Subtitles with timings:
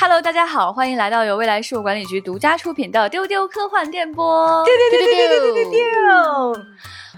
[0.00, 4.64] Hello，大家好，欢迎来到由未来事务管理局独家出品的丢丢科幻电波。
[4.64, 5.80] 丢丢丢丢丢丢丢
[6.54, 6.64] 丢。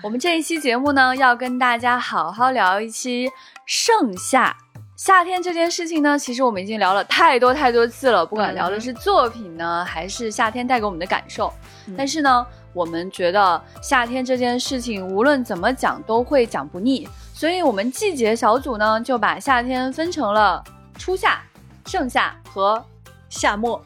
[0.03, 3.31] 我们这一期节目呢，要跟大家好好聊一期
[3.67, 4.57] 盛夏。
[4.97, 11.53] 夏天这件事情呢，其实我们已经聊了太多太多次了，不管聊的是作品呢，还是夏天带给我们的感受。
[11.99, 20.65] 但是呢，我们觉得夏天这件事情无论怎么讲都会讲不腻，所以我们季节小组呢就把夏天分成了
[20.99, 21.43] 初夏、
[21.87, 22.85] 盛夏和
[23.29, 23.85] 夏末。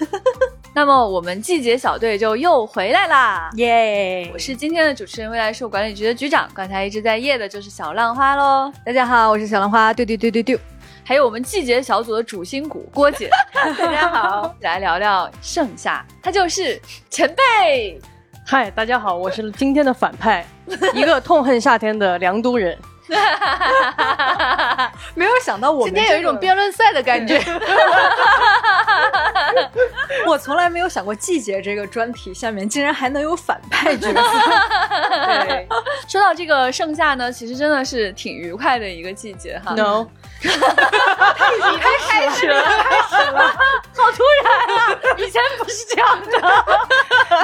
[0.74, 4.30] 那么我们季节小队就又回来啦，耶！
[4.32, 6.48] 我是今天的主持人，未来事务管理局的局长。
[6.54, 8.72] 刚才一直在夜的就是小浪花喽。
[8.84, 10.58] 大家好，我是小浪花，丢丢丢丢丢。
[11.04, 16.80] 还有我们季节小组的主心骨郭姐， 大家好，来聊聊盛夏，他就是
[17.10, 17.98] 前辈。
[18.46, 20.46] 嗨，大家好，我是今天的反派，
[20.94, 22.78] 一个痛恨夏天的凉都人。
[25.14, 27.40] 没有想到我们今天有一种辩论赛的感觉。
[30.26, 34.20] 我从来没有想过季节这个专题下面竟然还能有反派角色。
[35.46, 35.66] 对，
[36.08, 39.74] 说到这个盛夏呢，其实真的是挺愉快的一个季节哈。
[39.74, 40.06] No，
[40.42, 43.48] 已经开始了，开始了，
[43.96, 44.98] 好突然啊！
[45.16, 46.64] 以前不是这样的。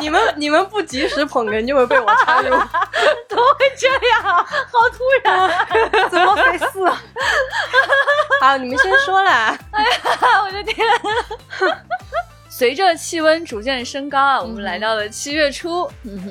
[0.01, 2.51] 你们你们不及时捧哏就会被我插入，
[3.29, 4.23] 怎么会这样？
[4.23, 6.67] 好突然，怎么回事？
[8.41, 9.57] 好，你们先说啦。
[9.73, 10.87] 哎呀，我的天！
[12.57, 15.91] 随着气温逐渐升高啊，我们来到了七月初。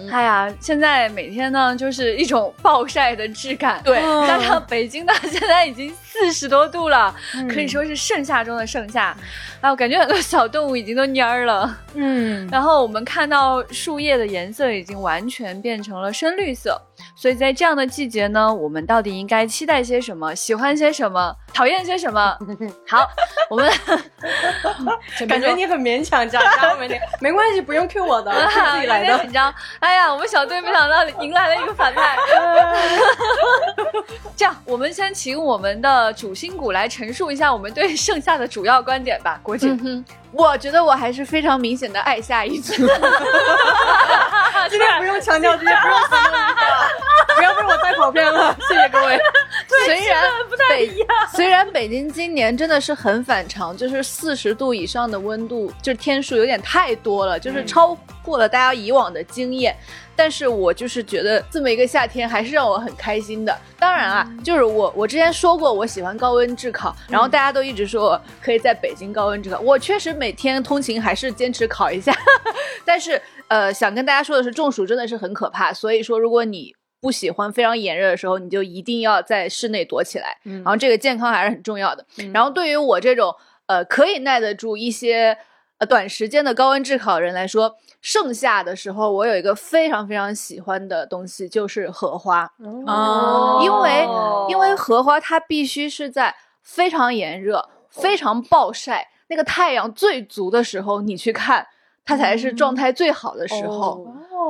[0.09, 7.13] 哎呀，现在每天呢就是一种暴晒的质感，对，加上北京呢现在已经四十多度了，
[7.53, 9.13] 可以说是盛夏中的盛夏。
[9.59, 11.77] 啊，我感觉很多小动物已经都蔫儿了。
[11.93, 16.81] 嗯，然后我们看到树叶的颜色已经完全变成了深绿色。
[17.15, 20.33] 所以在这样的季节呢，我们到底应该期待些什么？
[20.35, 21.35] 喜欢些什么？
[21.53, 22.37] 讨厌些什么？
[22.87, 23.07] 好，
[23.49, 23.71] 我们
[25.27, 29.19] 感觉你很勉强，讲讲没没关系，不用 Q 我的， 自己来的。
[29.19, 32.17] 紧张，哎呀，我们小队没想到迎来了一个反派。
[34.35, 39.39] 这样，我们先请我们的主心骨来陈述一下我们对盛夏的主要观点吧。
[39.43, 40.03] 国庆。
[40.33, 42.73] 我觉得我还是非常明显的爱下一组。
[44.69, 46.39] 今天不用强调这些，不用强调
[47.35, 48.55] 不要被我带跑偏了。
[48.67, 49.19] 谢谢各位。
[49.85, 50.23] 虽然
[50.69, 50.89] 北
[51.35, 59.75] 虽然北京今年真的是很反常，就是四十度以上的温度，就是天数有点太多了，就是超过了大家以往的经验。
[60.15, 63.57] 但是我就是觉得这么一个夏天还是让我很开心的。
[63.79, 72.13] 当然啊，就是我我之前说过我喜欢高温炙烤，然后大家都一直说可以在北京高温炙烤，我确实每天通勤还是坚持烤一下。
[72.85, 80.37] 但是呃，想跟大家说的是，中暑真的是很可怕，所以说如果你不喜欢非常炎热的时候，你就一定要在室内躲起来。
[80.45, 82.05] 嗯然后这个健康还是很重要的。
[82.33, 83.35] 然后对于我这种
[83.65, 85.37] 呃可以耐得住一些
[85.79, 85.85] 呃。
[85.85, 92.43] 短时间的高温炙烤人来说，盛夏的时候，我有一个非常非常喜欢的东西，就是荷花。
[92.85, 94.07] 哦，因为
[94.49, 101.65] 因为荷花它必须是在非常炎热、非常暴晒、那个太阳最足的时候，你去看。
[102.05, 104.05] 它才是状态最好的时候，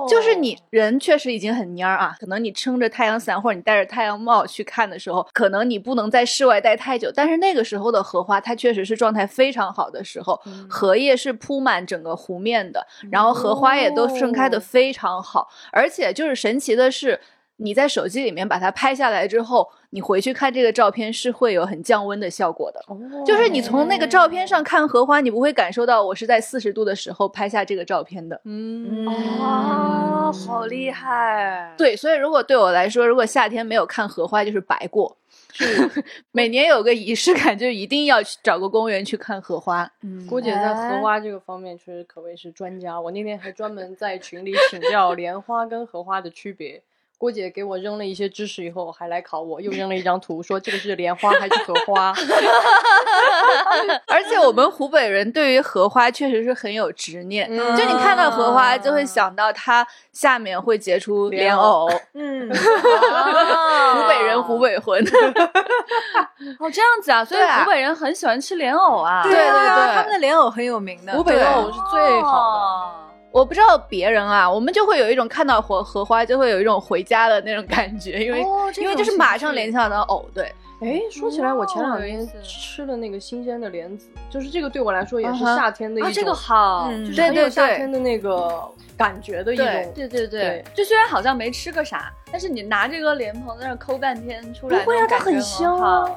[0.09, 7.11] 就是你人确实已经很蔫儿啊，可能你撑着太阳伞或者你戴着太阳帽去看的时候，可能你不能在室外待太久。
[7.13, 17.19] 但是那个时候的荷花，它确实是状态非常好的时候，荷叶是铺满整个湖面的，然后荷花也都盛开的非常好，而且就是神奇的是。
[17.57, 22.83] 你在手机里面把它拍下来之后，你回去看这个照片是会有很降温的效果的。
[22.87, 28.41] 哦，就是你从那个照片上看荷花，你不会感受到我是在四十度的时候拍下这个照片的。
[28.45, 29.07] 嗯，
[29.39, 31.73] 啊，好厉害！
[31.77, 35.15] 对，所以如果对我来说，如果夏天没有看荷花，就是白过。
[35.51, 35.65] 是，
[36.31, 39.87] 每年有个仪式感，就一定要去找个公园去看荷花。
[40.01, 42.99] 嗯，郭姐在荷花这个方面确实可谓是专家。
[42.99, 46.81] 我那天还专门在群里请教莲花跟荷花的区别。
[47.23, 52.13] 郭姐给我扔了一些知识以后，还来考我，又扔了一张图，说这个是莲花还是荷花？
[54.07, 61.89] 而且我们湖北人对于荷花确实是很有执念，就你看到荷花就会想到它下面会结出莲藕。
[62.13, 65.01] 嗯， 湖北人湖北魂。
[66.59, 69.24] 哦，这样子啊，所以湖北人很喜欢吃莲藕啊。
[69.24, 73.12] 对对对，他们的莲藕很有名的，湖北的藕是最好的。
[73.33, 78.45] 我不知道别人啊，我们就会有一种看到荷荷花就会有一种回家的那种感觉，因为
[78.77, 80.24] 因为就是马上联想到藕。
[80.35, 88.63] 对，哎，说起来，我前两天吃了那个新鲜的莲子，就是这个对我来说也是夏天的一种，这个好，就是很有夏天的那个
[88.95, 89.65] 感觉的一种。
[89.95, 96.07] 对对对，就虽然好像没吃个啥，但是你拿这个莲蓬在那抠半天出来，不会啊，它很香啊。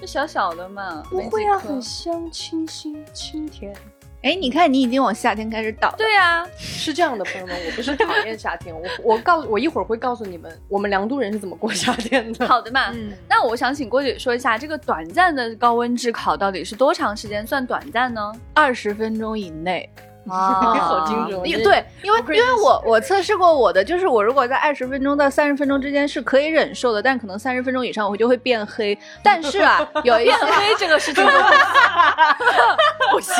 [0.00, 3.74] 就小小的嘛，不会啊，很香，清新清甜。
[4.22, 5.94] 哎，你看你已经往夏天开始倒。
[5.96, 8.82] 对呀、是这样的，朋友们，我不是讨厌夏天，我
[9.14, 12.46] 我告我一会儿会告诉你们，我们凉都人是怎么过夏天的。
[12.46, 12.90] 好的嘛。
[12.92, 18.32] 嗯，那我想请郭姐说一下，这个短暂的高温炙烤到底是多长时间算短暂呢？
[18.52, 19.88] 二十分钟以内。
[20.28, 28.96] 啊好精准对，因为因为我我测试过我的，就是我如果在二十分钟到三十分钟之间是可以忍受的，但可能三十分钟以上我就会变黑。
[29.22, 31.24] 但是啊，有一些黑这个事情
[33.10, 33.34] 不行，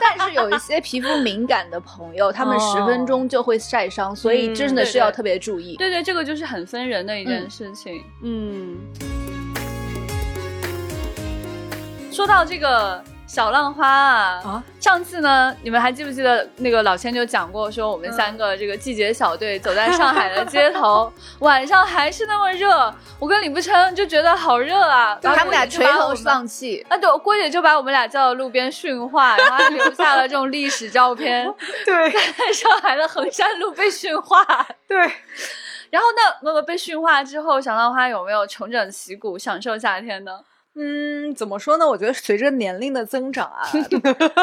[0.00, 5.76] 但是有一些皮肤敏感的朋友，他们十分钟就会晒伤，所以真的是要特别注意。
[5.76, 8.02] 对对，这个就是很分人的一件事情。
[8.22, 8.76] 嗯，
[12.10, 13.02] 说到这个
[13.32, 26.84] 小浪花啊，啊上次呢，你们还记不记得那个老千就讲过，说我们三个这个季节小队走在上海的街头， 晚上还是那么热，我跟李不琛就觉得好热啊，然后他们俩垂头丧气。
[26.88, 31.48] 啊，对，郭姐就把我们俩叫到路边训话， 然后还留下了这种历史照片，
[31.86, 34.44] 对在上海的衡山路被训话。
[34.88, 34.98] 对，
[35.90, 40.32] 然后那，那么被训话之后，小浪花有没有重整旗鼓，享受夏天呢？
[40.74, 41.86] 嗯，怎么说呢？
[41.86, 43.68] 我觉得随着年龄的增长啊，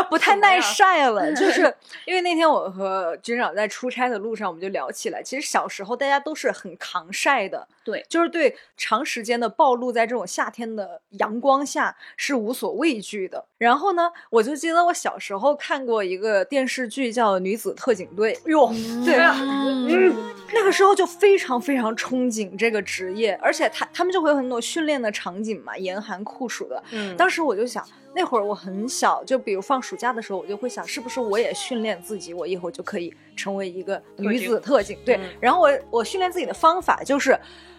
[0.10, 1.34] 不太耐晒了。
[1.34, 1.74] 就是
[2.06, 13.46] 因为那天我和军长在出差的路上，我们就聊起来，其实小时候大家都是很抗晒的，对就是对长时间的暴露在这种夏天的阳光下是无所畏惧的。
[13.58, 18.68] 然后呢，我就记得我小时候看过一个电视剧叫《女子特警队》，哟，
[19.06, 20.14] 对，嗯，
[20.54, 26.84] 那个时候就非常非常憧憬这个职业，而且他他们就会有很多训练的场景嘛，严寒酷暑的。
[26.92, 27.84] 嗯当时我就想，
[28.14, 34.98] 那会儿我很小，就比如放暑假的时候，我就会想，是不是我也训练自己，我以后就可以成为一个女子特警？
[35.04, 37.38] 对，嗯然后我我训练自己的方法就是，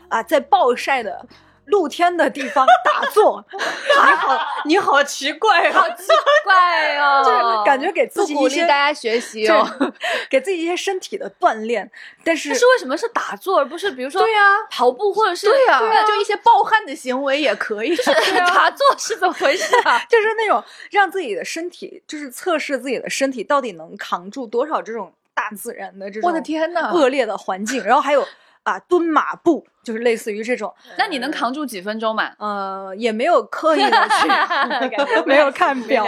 [0.09, 1.27] 啊，在暴晒的。
[1.71, 6.07] 露天的地方打坐， 你好， 你好奇怪好奇！
[6.43, 9.69] 怪哦， 就是感觉给自己一些鼓励大家学习哦。
[10.31, 11.91] 给自己一些身体的锻炼。
[12.25, 14.41] 但是但是为什么是打坐，而不是比如说对呀
[14.71, 17.95] 跑步或者是对呀、就一些暴汗的行为也可以。
[18.47, 19.99] 打坐是怎么回事啊？
[20.09, 28.27] 就是那种让自己的身体，就是测试自己的身体到底能扛住多少这种大自然的这种我的天呐恶劣的环境，然后还有
[28.69, 32.31] 啊蹲马步，就是类似于这种，那你能扛住几分钟嘛？
[32.39, 34.29] 呃，也没有刻意的去，
[35.25, 36.05] 没有看表，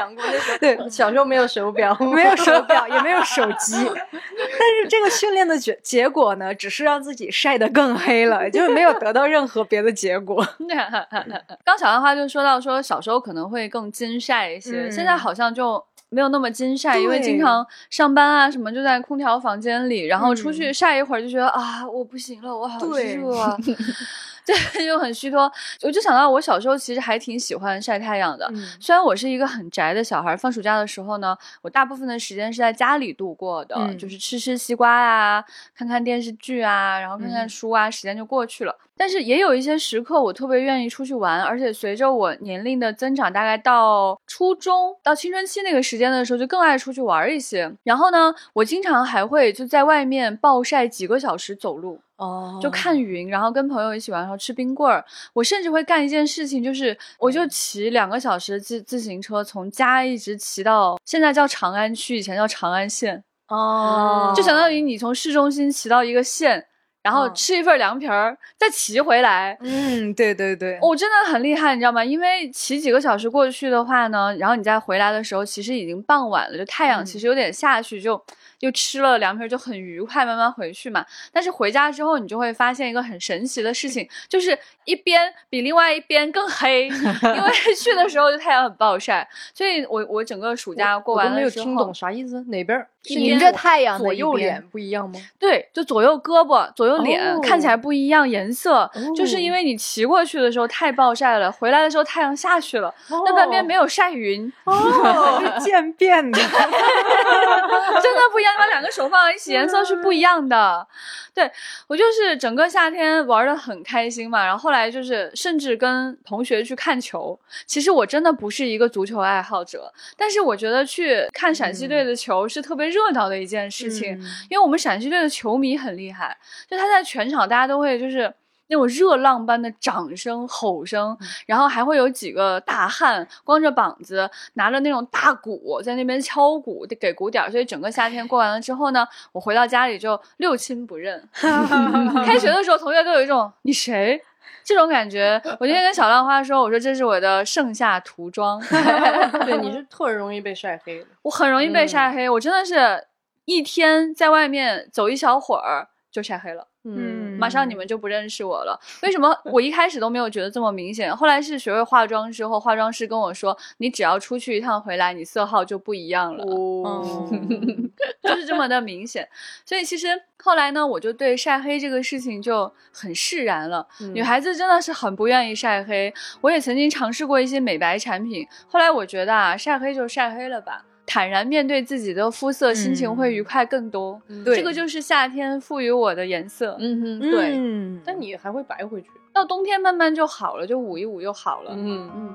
[0.60, 10.46] 对，小时候没有手表，没有手表，也没有手 机，但是这个训练的结结果呢，只是让自己晒得更黑了，就是没有得到任何别的结果。
[11.64, 15.82] 刚小浪花就说到说小时候可能会更精晒一些，嗯现在好像就。
[16.10, 20.74] 没有那么金晒，因为经常上班啊什么就在空调房间里，然后出去嗯。
[20.74, 23.56] 晒一会儿就觉得、啊我不行了，我好热啊，
[24.46, 24.54] 对，
[24.86, 25.50] 就很虚脱。
[25.82, 35.44] 我就想到我小时候其实还挺喜欢晒太阳的，嗯虽然我是一个很宅的小孩，放暑假的时候呢，我大部分的时间是在家里度过的，嗯就是吃吃西瓜啊，
[35.74, 38.76] 看看电视剧啊，然后看看嗯书啊，时间就过去了。
[38.96, 47.72] 但是也有一些时刻，我特别愿意出去玩，而且随着我年龄的增长，大概到初中到青春期那个时间的时候，就更爱出去玩一些。
[47.82, 51.98] 然后呢，我经常还会就在外面暴晒几个小时走路。
[52.20, 55.04] 哦就看云，然后跟朋友一起玩，然后吃冰棍儿。
[55.32, 66.66] 我甚至会干一件事情，就是我就骑两个小时的自自行车，从家一直骑到现在叫长安区，以前叫长安县，哦，就相当于你从市中心骑到一个县，
[67.02, 69.56] 然后嗯吃一份凉皮儿，再骑回来。
[69.62, 72.04] 嗯，对对对，我、真的很厉害，你知道吗？
[72.04, 78.22] 因为骑几个小时过去的话呢，然后你再回来的时候，其实已经傍晚了，就太阳嗯其实有点下去，就
[78.60, 81.04] 就吃了凉皮，就很愉快，慢慢回去嘛。
[81.32, 84.56] 但是回家之后，你就会发现一个很神奇的事情，就是
[84.90, 92.88] 一边比另外一边更黑， 因为去的时候就太阳很暴晒，所以我我整个暑假过完了之后听懂，啥意思，哪边儿？
[93.02, 95.18] 是迎着太阳的左右脸不一样吗？
[95.38, 102.92] 对，就左右胳膊、左右脸、哦看起来不一样颜色，就是因为你骑过去的时候太暴晒了，回来的时候太阳下去了，
[103.24, 110.86] 那半边没有晒匀，哦，是 渐变的， 真的不一样，把两个手放在一起，颜色是不一样的。
[111.32, 111.48] 对
[111.86, 117.36] 我就是整个夏天玩的很开心嘛，然后后来就是甚至跟同学去看球。
[117.66, 126.38] 其实我真的不是一个足球爱好者，但是我觉得去看陕西队的球是特别热闹的一件事情，嗯因为我们陕西队的球迷很厉害，
[126.70, 128.32] 就他在全场大家都会就是。
[128.72, 137.50] 那种热浪般的掌声、吼声，然后还会有几个大汉光着膀子，拿着那种大鼓在那边敲鼓，给鼓点儿。
[137.50, 141.20] 所以整个夏天过完了之后呢，我回到家里就六亲不认。
[142.24, 144.22] 开学的时候，同学都有一种你谁？
[144.64, 148.60] 这种感觉，我今天跟小浪花说，我说这是我的盛夏涂装
[149.44, 151.06] 对，你是特容易被晒黑的。
[151.22, 153.06] 我很容易被晒黑，我真的是
[153.44, 156.66] 一天在外面走一小会儿就晒黑了。
[156.84, 158.78] 嗯马上你们就不认识我了。
[159.02, 161.14] 为什么我一开始都没有觉得这么明显？
[161.16, 166.44] 后来是学会化妆之后，化妆师跟我说，你只要出去一趟回来，你色号就不一样了。
[166.44, 167.28] 哦，
[168.22, 169.28] 就是这么的明显。
[169.64, 170.08] 所以其实
[170.42, 173.86] 后来呢，我就对晒黑这个事情就很释然了。
[174.00, 180.84] 嗯女孩子真的是很不愿意晒黑，我也曾经尝试过一些美白产品，后来我觉得啊，晒黑就晒黑了吧。
[181.12, 184.22] 坦然面对自己的肤色，心情会愉快更多。
[184.44, 186.76] 对这个就是夏天赋予我的颜色。
[186.78, 189.08] 嗯哼，对，嗯但你还会白回去。
[189.32, 191.72] 到冬天慢慢就好了，就捂一捂又好了。
[191.74, 192.32] 嗯，嗯。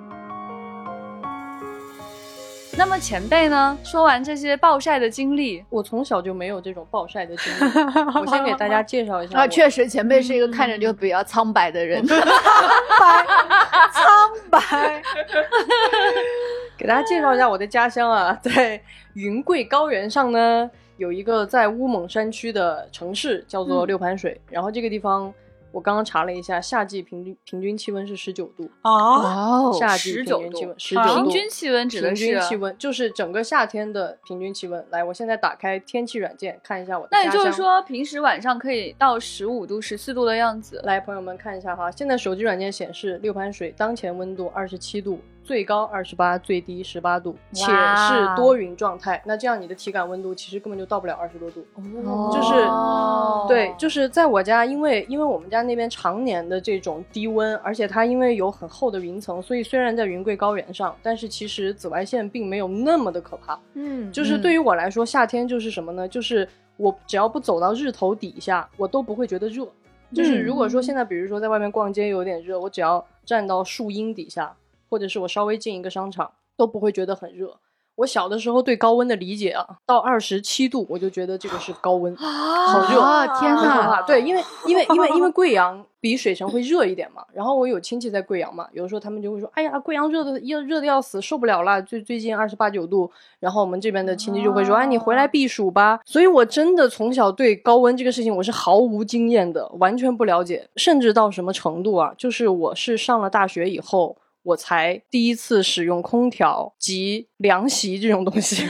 [2.77, 3.77] 那么前辈呢？
[3.81, 7.61] 说完这些暴晒的经历，我从小就没有这种暴晒的经历。
[8.19, 12.03] 我先给大家介绍一下，啊，确实，前辈是一个看着就比较苍白的人。
[12.05, 12.19] 苍
[12.99, 13.25] 白
[13.93, 15.01] 苍白，
[16.77, 18.81] 给大家介绍一下我的家乡啊， 在
[19.13, 25.33] 云贵高原上呢，有一个在乌蒙山区的城市叫做六盘水，然后这个地方。
[25.71, 34.85] 我刚刚查了一下，夏季平均平均气温是十九度，啊，哦夏季19平均气温十九度，平均气温指的平是均气温就是整个夏天的平均气温。
[34.89, 37.29] 来，我现在打开天气软件看一下我的那也。
[37.29, 40.79] 就是说，平时晚上可以到十五度、十四度的样子。
[40.85, 49.21] 来，朋友们看一下哈，现在手机软件显示六盘水当前温度二十七度，最高二十八，最低十八度，且是多云状态。
[49.25, 51.63] 那这样你的体感温度其实根本就到不了二十多度。
[52.33, 63.59] 就是哦对，就是在我家，因为因为我们家那边常年的这种低温，而且它因为有很厚的云层，所以虽然在云贵高原上，但是其实紫外线并没有那么的可怕。
[63.75, 66.07] 嗯就是对于我来说，夏天就是什么呢？
[66.07, 69.67] 就是我只要不走到日头底下，我都不会觉得热。
[70.13, 74.55] 就是如果说现在，比如说在外面逛街有点热，我只要站到树荫底下，
[74.95, 77.57] 或者是我稍微进一个商场，都不会觉得很热。
[77.95, 84.01] 我小的时候对高温的理解啊，到二十七度我就觉得这个是高温，啊好热啊天哪。
[84.01, 93.09] 对，因为因为因为因为贵阳比水城会热一点嘛，然后我有亲戚在贵阳嘛，有的时候他们就会说，哎呀，贵阳热的要热的要死，受不了了，最最近二十八九度，
[93.39, 95.99] 然后我们这边的亲戚就会说，哎，你回来避暑吧。
[96.05, 104.17] 所以我真的从小对高温这个事情我是毫无经验的，完全不了解，甚至到什么程度啊，就是我是上了大学以后。
[104.45, 108.67] 我才第一次使用空调及凉席这种东西，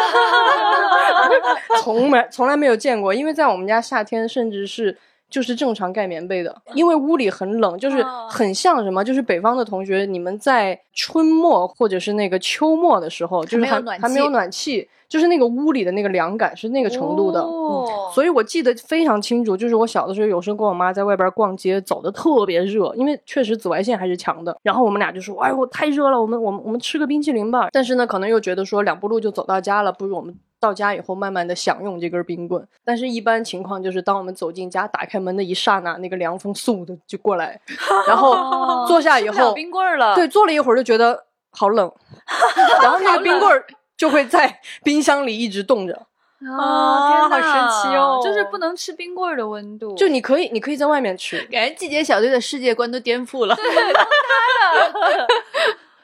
[1.82, 4.96] 从没从来没有见过，因为在我们家夏天甚至是
[5.28, 17.40] 就是正常盖棉被的，因为屋里很冷，就是很像什么，就是北方的同学，你们在春末或者是那个秋末的时候，就是还没有暖还没有暖气，就是那个屋里的那个凉感是那个程度的。
[17.40, 24.56] 哦所以我记得非常清楚，就是我小的时候，有时候跟我妈在外边逛街，走的特别热，因为确实紫外线还是强的。
[24.62, 32.66] 然后我们俩就说：“哎，我太热了，我们我们我们吃个冰淇淋吧。”但是呢，可能又觉得说两步路就走到家了，不如我们到家以后慢慢的享用这根冰棍。
[32.84, 37.60] 但是，一般情况就是当我们走进家，打开门的一刹那，那个凉风嗖的就过来，
[38.08, 40.16] 然后坐下以后，冰棍了。
[40.16, 41.92] 对，坐了一会儿就觉得好冷，
[42.82, 43.64] 然后那个冰棍儿
[43.96, 45.94] 就会在 冰箱里一直冻着。
[45.94, 53.54] 啊，天哪好神奇哦就是不能吃冰棍儿的温度，就你可以，你可以在外面吃，感觉季节小队的世界观都颠覆了。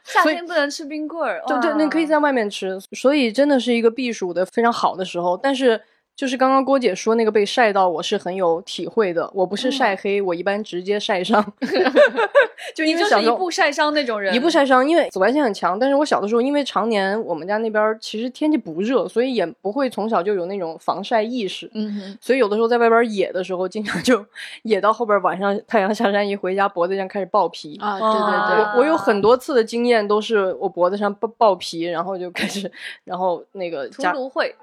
[0.05, 1.43] 夏所以天不能吃冰棍儿。
[1.47, 5.37] 对对，哇那可以在外面吃，所以真的是一个避暑的非常好的时候。
[5.37, 5.81] 但是
[6.17, 9.31] 就是刚刚郭姐说那个被晒到，我是很有体会的。
[9.35, 11.45] 我不是晒黑，我一般直接晒伤，
[12.75, 15.79] 就你就是一因为小时候步晒伤那种人，一步晒伤，因为紫外线很强。
[15.79, 21.71] 但是我小的时候，因为常年我们家那边其实天气不热，所以也不会从小就有那种防晒意识。
[21.75, 24.25] 嗯哼，所以有的时候在外边野的时候，经常就
[24.63, 27.77] 野到后边晚上太阳下山一回家，脖子上开始爆皮。
[27.77, 32.73] 啊，哦对对对，我我有很多次的经验都是我脖子上爆爆皮，然后就开始，
[33.05, 34.55] 然后那个涂家芦荟。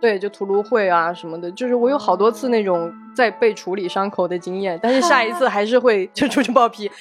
[0.00, 6.90] 对就涂芦荟啊什么的，就是我有好多次那种在被处理伤口的经验，但是下一次还是会就出去爆皮。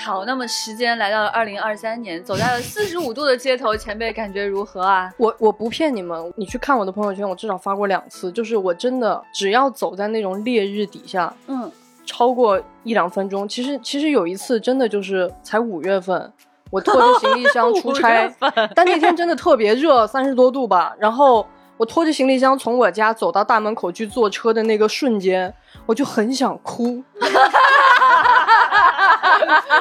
[0.00, 5.12] 好，那么时间来到了二零二三年，走在了四十五度的街头，前辈感觉如何啊？
[5.18, 11.70] 我我不骗你们，你去看我的朋友圈，我至少发过两次，就是我真的只要走在那种烈日底下，嗯，
[12.06, 16.32] 超过一两分钟，其实其实有一次真的就是才五月份，
[16.70, 18.30] 我拖着行李箱出差，
[18.74, 20.92] 但那天真的特别热，三十多度吧。
[20.98, 21.46] 然后
[21.76, 25.54] 我拖着行李箱从我家走到大门口去坐车的那个瞬间，
[25.86, 27.02] 我就很想哭。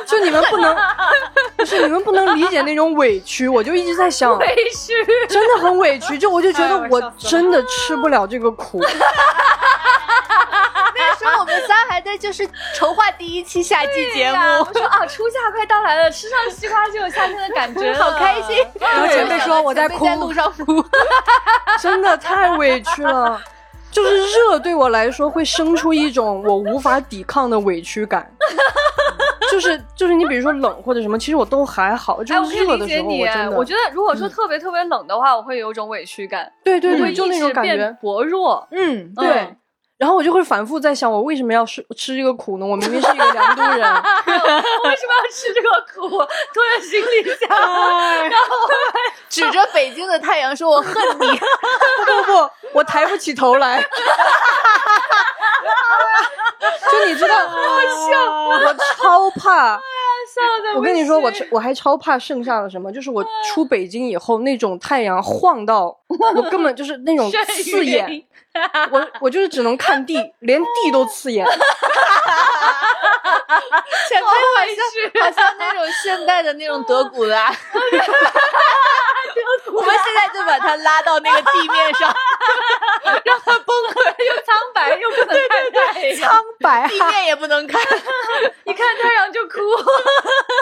[0.05, 0.75] 就你们不能，
[1.57, 4.93] 不是你们不能理解那种委屈，我就一直在想，委屈。
[5.27, 8.79] 真的很委屈，就我就觉得我真的吃不了这个苦。
[10.97, 14.37] 那时候我们仨还在就是筹划第一期夏季节目，
[14.67, 18.57] 我说啊，初夏快到来了，吃上西瓜就有夏天的感觉， 好开心。
[18.79, 20.83] 然后前辈说我在哭，在路上哭，
[21.81, 23.39] 真的太委屈了。
[23.89, 28.29] 就是热对我来说会生出一种我无法抵抗的委屈感。
[29.49, 32.21] 就是就是你比如说冷或者什么，其实我都还好。
[32.21, 37.97] 就哎，我可以热的理解你时候我真，的，我觉得如果说特别特别冷的话，我会有一种委屈感，对对对，我会意就那种感觉。
[38.01, 38.67] 薄弱。
[38.71, 39.55] 嗯，对嗯，
[39.97, 42.65] 然后我就会反复在想，我为什么要吃吃这个苦呢？
[42.65, 43.81] 我明明是一个良都人。
[43.83, 46.07] 我为什么要吃这个苦？
[46.09, 47.49] 拖着行李箱，
[48.29, 48.55] 然后
[49.27, 51.27] 指着北京的太阳说：“我恨你。
[51.27, 53.81] 不不不，我抬不起头来。
[56.91, 57.35] 就你知道，
[58.49, 59.79] 我超怕。
[60.27, 60.41] 笑
[60.75, 65.97] 我跟你说，我我还超怕剩下的什么，就是我出北京以后，那种太阳晃到
[66.35, 68.21] 我根本就是那种刺眼，
[68.91, 71.45] 我我就是只能看地，连地都刺眼。
[74.07, 74.31] 前辈好
[74.73, 74.79] 像
[75.25, 77.47] 好像那种现代的那种德古拉，
[79.71, 82.15] 我们现在就把他拉到那个地面上，
[83.23, 87.81] 让他崩溃，又苍白又不能看太阳，苍白地面也不能看。
[88.63, 89.59] 一看太阳就哭。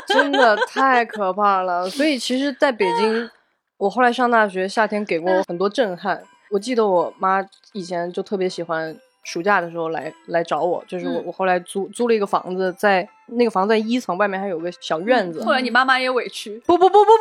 [0.08, 1.90] 真的太可怕了。
[1.90, 3.30] 所以其实，在北京，
[3.78, 6.24] 我后来上大学，夏天给过我很多震撼。
[6.50, 15.44] 我记得我妈以前就特别喜欢暑假的时候来来找我，就是我、嗯我后来租租了一个房子在，那个房子在一层，外面还有个小院子。
[15.44, 17.12] 后来你妈妈也委屈，不不不不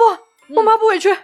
[0.49, 1.09] 不，我妈不委屈。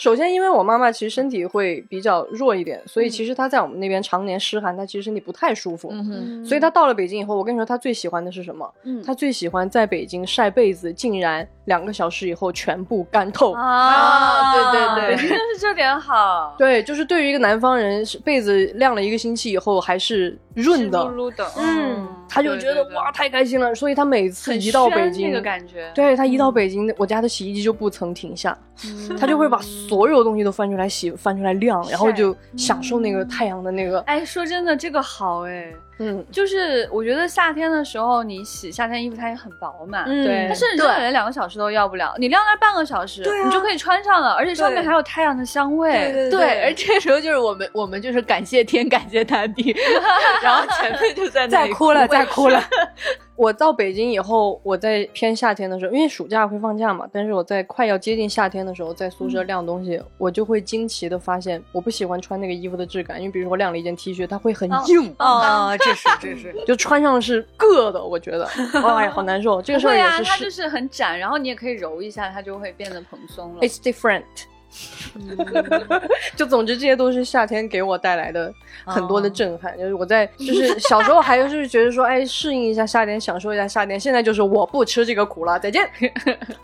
[0.00, 5.90] 首先，因为我妈妈其实身体会比较弱一点，所以其实她在我们那边常年湿寒，她其实身体不太舒服。
[5.92, 8.66] 嗯哼，所以她到了北京以后，我跟你说，她最喜欢的是什么？
[8.84, 13.52] 嗯她最喜欢在北京晒被子，竟然两个小时以后全部干透。
[13.52, 21.12] 啊对对对真是这点好，对，就是对于一个南方人，被子晾了一个星期以后还是润的。
[21.56, 22.74] 嗯，他就对对对。
[22.74, 29.16] 觉得哇太开心了，所以他每次一到北京，那个感觉，对他一到北京，我家的洗衣机就不曾停下，嗯。
[29.18, 45.92] 他就会把所有东西都翻出来洗，翻出来晾，然后就享受那个太阳的那个，哎，说真的，这个好哎，嗯，就是我觉得夏天的时候，你洗夏天衣服它也很薄嘛，嗯对它甚至可能两个小时都要不了，你晾那半个小时，对啊你就可以穿上了，而且上面还有太阳的香味。
[46.12, 49.76] 对对，而这时候就是我们，我们就是感谢天，感谢大地，
[50.42, 52.62] 然后前辈就在那里再哭了，再哭了。
[53.36, 69.62] 我到北京以后，我在偏夏天的时候，因为暑假会放假嘛，但是我在快要接近夏天的时候，在宿舍晾东西，我就会惊奇的发现，我不喜欢穿那个衣服的质感，因为比如说我晾了一件 T 恤，它会很硬，啊，这是这是，就穿上是硌的，我觉得，哎呀，好难受。
[69.62, 73.60] 这个事儿也是是它就是很展，然后你也可以揉一下，它就会变得蓬松了。
[73.62, 74.24] It's different。
[76.36, 78.52] 就总之，这些都是夏天给我带来的
[78.84, 79.76] 很多的震撼。
[79.76, 83.98] 就是我在就是小时候还是觉得说，哎，适应一下夏天，享受一下夏天。
[83.98, 85.88] 现在就是我不吃这个苦了，再见。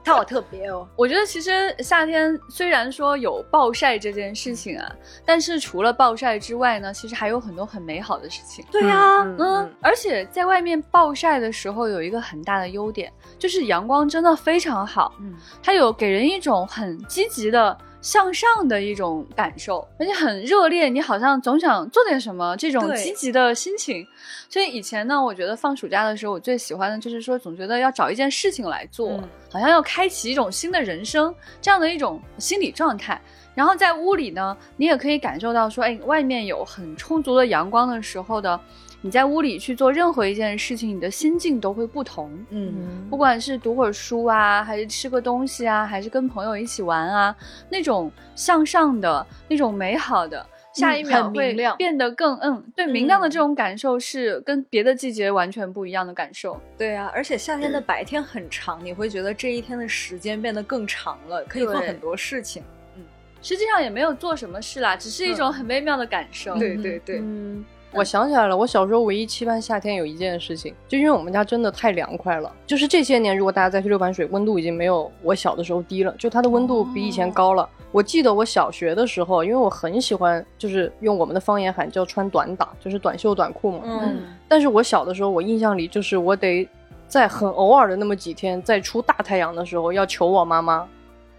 [0.04, 0.86] 他好特别哦。
[0.96, 4.92] 我觉得其实夏天虽然说有暴晒这件事情啊，
[5.24, 8.64] 但是除了暴晒之外呢，其实还有很多很美好的事情。
[8.70, 17.76] 对呀，嗯嗯，而且在外面暴晒的时候有一个很大的优点，就是阳光真的非常好，嗯，它有给人一种很积极的。
[18.00, 24.06] 向上的一种感受，而且很热烈，你好像总想做点什么，这种积极的心情。
[24.48, 33.20] 所以以前呢，我觉得放暑假的时候，我最喜欢的就是说，总觉得要找一件事情来做，嗯好像要开启一种新的人生这样的一种心理状态。
[33.54, 38.61] 然后在屋里呢，你也可以感受到说，哎，外面有很充足的阳光的时候的，
[39.02, 42.30] 你在屋里去做任何一件事情，你的心境都会不同。
[42.50, 47.37] 嗯，不管是读会儿书啊，还是吃个东西啊，还是跟朋友一起玩啊，
[47.70, 56.61] 那种向上的、那种美好的，下一秒会变得更嗯，对，明亮的这种感受是跟别的季节完全不一样的感受。
[56.76, 62.62] 对啊，而且夏天的白天很长，你会觉得这一天的时间变得更长了，可以做很多事情。
[62.96, 63.04] 嗯。
[63.42, 65.52] 实际上也没有做什么事啦，只是一种嗯。
[65.52, 66.59] 很微妙的感受。
[66.59, 67.64] 对对对，嗯，
[67.96, 72.52] 我想起来了，我小时候唯一期盼夏天有一件事情，就因为我们家真的太凉快了。
[72.66, 77.66] 就是这些年，如果大家再去六盘水，温度已经没有我小的时候低了，就它的温度比以前高了。
[77.92, 83.80] 我记得我小学的时候，因为我很喜欢，就是用我们的方言喊叫穿短打，就是短袖短裤嘛。
[83.85, 86.68] 嗯，但是我小的时候，我印象里就是我得
[87.09, 90.87] 在很偶尔的那么几天，在出大太阳的时候，要求我妈妈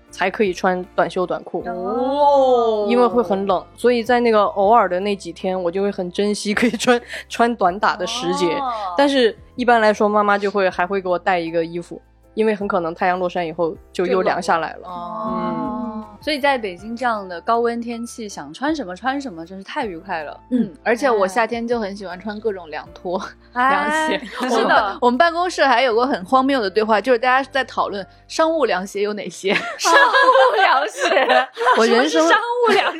[0.09, 1.63] 才可以穿短袖短裤。
[1.67, 8.53] 哦因为会很冷，所以在那个偶尔的那几天，我就会很珍惜可以穿穿短打的时节。
[8.55, 12.01] 哦但是一般来说，妈妈就会还会给我带一个衣服，
[12.37, 14.87] 因为很可能太阳落山以后就又凉下来了。
[14.87, 20.39] 哦，所以在北京这样的高温天气，想穿什么穿什么，真是太愉快了。
[20.51, 23.17] 嗯，而且我夏天就很喜欢穿各种凉拖、
[23.57, 24.19] 凉哎鞋。
[24.47, 29.51] 是的，我们办公室还有过很荒谬的对话，就是大家在讨论商务凉鞋有哪些。
[29.79, 31.27] 商务凉鞋，
[31.79, 32.99] 我人生商务凉鞋，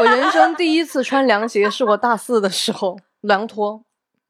[0.00, 3.82] 我人生第一次穿凉鞋是我大四的时候，凉拖，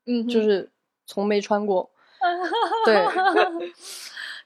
[0.06, 0.70] 嗯就是
[1.06, 1.90] 从没穿过。
[2.84, 3.72] 对，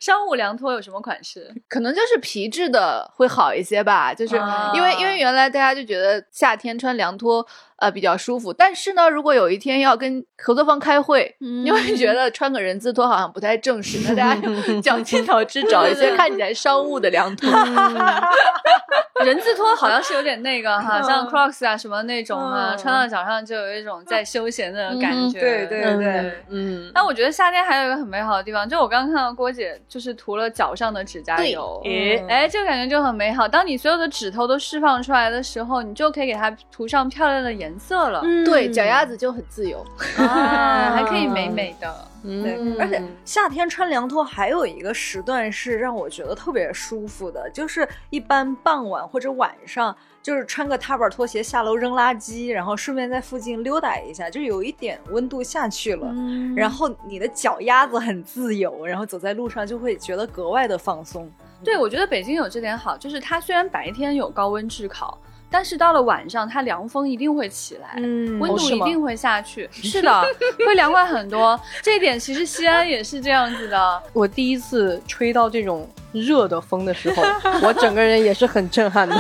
[0.00, 1.52] 商务凉拖有什么款式？
[1.68, 17.50] 可能就是皮质的会好一些吧，就是啊因为、因为原来大家就觉得夏天穿凉拖呃比较舒服，但是呢，如果有一天要跟合作方开会，你会觉得穿个人字拖好像不太正式，那大家就绞尽脑汁找一些看起来商务的凉拖。
[19.24, 22.78] 人字拖好像是有点那个哈，像 Crocs 啊什么那种啊，嗯。
[22.78, 25.40] 穿到脚上就有一种在休闲的感觉。
[25.40, 31.80] 对对对，嗯，但我觉得夏天还有一个很美好的地方，就我刚刚看到郭姐就是涂了脚上的指甲油，
[32.28, 33.48] 哎，这个感觉就很美好。
[33.48, 39.84] 当你所有的指头都释放出来的时候，你就可以给它涂上漂亮的颜色了，对，脚丫子就很自由。
[40.18, 42.08] 啊， 还可以美美的。
[42.22, 61.30] 对，嗯而且夏天穿凉拖还有一个时段是让我觉得特别舒服的，就是一般傍晚或者晚上，就是穿个踏板拖鞋下楼扔垃圾，然后顺便在附近溜达一下，就有一点温度下去了，嗯然后你的脚丫子很自由，然后走在路上就会觉得格外的放松。
[61.62, 65.18] 对，我觉得北京有这点好，就是它虽然白天有高温炙烤，
[65.54, 67.94] 但是到了晚上，它凉风一定会起来。
[67.98, 70.22] 嗯温度一定会下去，是的，
[70.66, 71.58] 会凉快很多。
[71.80, 77.22] 这一点其实西安也是这样子的，我第一次吹到这种热的风的时候，
[77.62, 79.14] 我整个人也是很震撼的。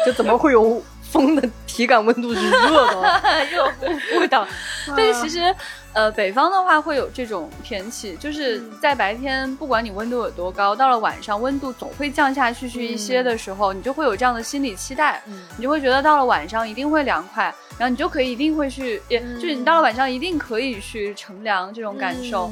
[0.05, 3.21] 就怎么会有风的体感温度是热的？
[3.51, 3.85] 热乎
[4.19, 4.47] 乎的。
[4.95, 5.53] 但是，其实
[5.95, 15.23] 呃，北方的话会有这种天气，就是在白天，不管你温度有多高，到了晚上温度总会降下去去一些的时候，你就会有这样的心理期待，
[15.55, 17.43] 你就会觉得到了晚上一定会凉快，
[17.77, 22.51] 然后你就可以一定会去，也就是你到了晚上一定可以去乘凉这种感受。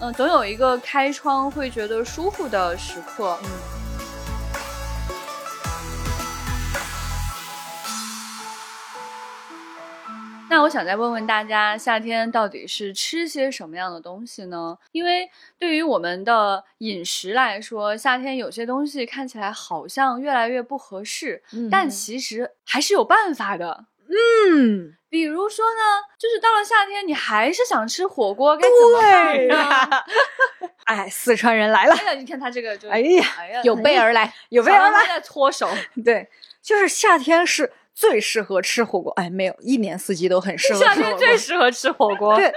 [0.00, 3.36] 嗯，总有一个开窗会觉得舒服的时刻。
[10.50, 14.76] 那我想再问问大家，夏天到底是吃些什么样的东西呢？
[14.92, 23.84] 因为对于我们的饮食来说，夏天有些东西看起来好像越来越不合适，但其实还是有办法的。
[24.08, 25.80] 嗯，比如说呢，
[26.18, 30.04] 就是到了夏天，你还是想吃火锅，该怎么办呢？
[30.84, 35.06] 哎，四川人来了，哎呀，你看他这个就，哎呀，哎呀，有备而来，有备而来。
[35.06, 35.68] 在搓手。
[36.02, 36.26] 对，
[36.62, 39.12] 就是夏天是最适合吃火锅。
[39.14, 41.10] 哎，没有，一年四季都很适合吃夏火锅。
[41.10, 42.36] 天最适合吃火锅。
[42.36, 42.52] 对，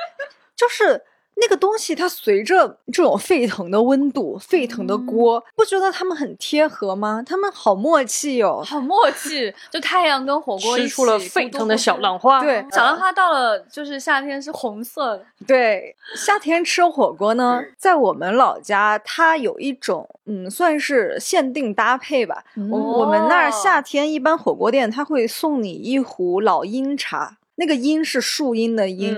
[0.56, 1.04] 就是
[1.42, 7.24] 那个东西，它随着这种沸腾的温度、沸腾的锅，不觉得它们很贴合吗？
[7.26, 8.64] 它们好默契哦。
[8.64, 12.40] 好默契，就太阳跟火锅吃出了沸腾的小浪花。
[12.42, 22.44] 对小浪花到了就是夏天是红色的，对，夏天吃火锅呢，在我们老家，它有一种嗯，算是限定搭配吧。
[22.70, 29.14] 我我们那儿夏天一般火锅店，它会送你一壶老鹰茶，那个鹰是树荫的鹰。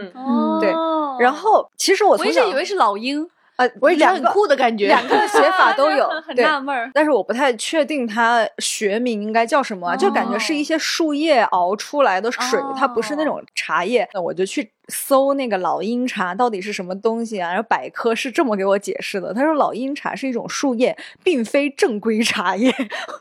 [0.60, 0.70] 对
[1.18, 3.26] 然后其实我我从小一直以为是老鹰，
[3.58, 4.88] 呃，我两个很酷的感觉。
[4.88, 6.89] 两个写法都有 很纳闷儿。
[6.94, 14.08] 但是我不太确定它学名应该叫什么啊，就感觉是一些树叶熬出来的水，它不是那种茶叶。
[14.13, 22.72] 那我就去搜那个老鹰茶到底是什么东西啊，然后百科是这么给我解释的，他说老鹰茶是一种树叶，并非正规茶叶，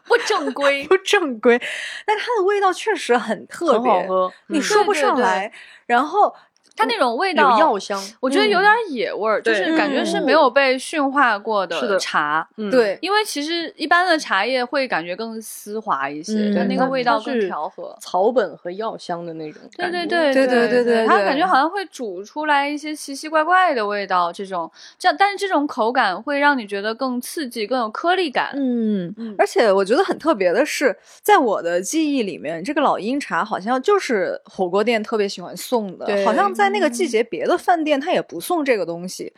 [0.06, 0.84] 不正规。
[0.88, 1.60] 不正规，
[2.06, 5.52] 但它的味道确实很特别，很好喝，嗯你说不对对对上来。
[5.86, 6.34] 然后
[6.76, 12.48] 它那种味道有药香，我觉得有点野味儿，就是感觉是没有被驯化过的茶。
[12.70, 17.94] 对，因为其实一般的茶叶会感觉更丝滑一些，它那个味道更调和。
[18.00, 24.32] 草本和药香的那种，对对对对对对对，它感觉好像会煮出来一些奇奇怪怪的味道。
[24.32, 28.52] 这种这样，但是这种口感会让你觉得更刺激，更有颗粒感。
[28.56, 36.61] 嗯，而且我觉得很特别的是，在我的记忆里面，这个老鹰茶好像就是火锅店特别喜欢送的，好像在。
[36.70, 39.32] 那个季节别的饭店它也不送这个东西。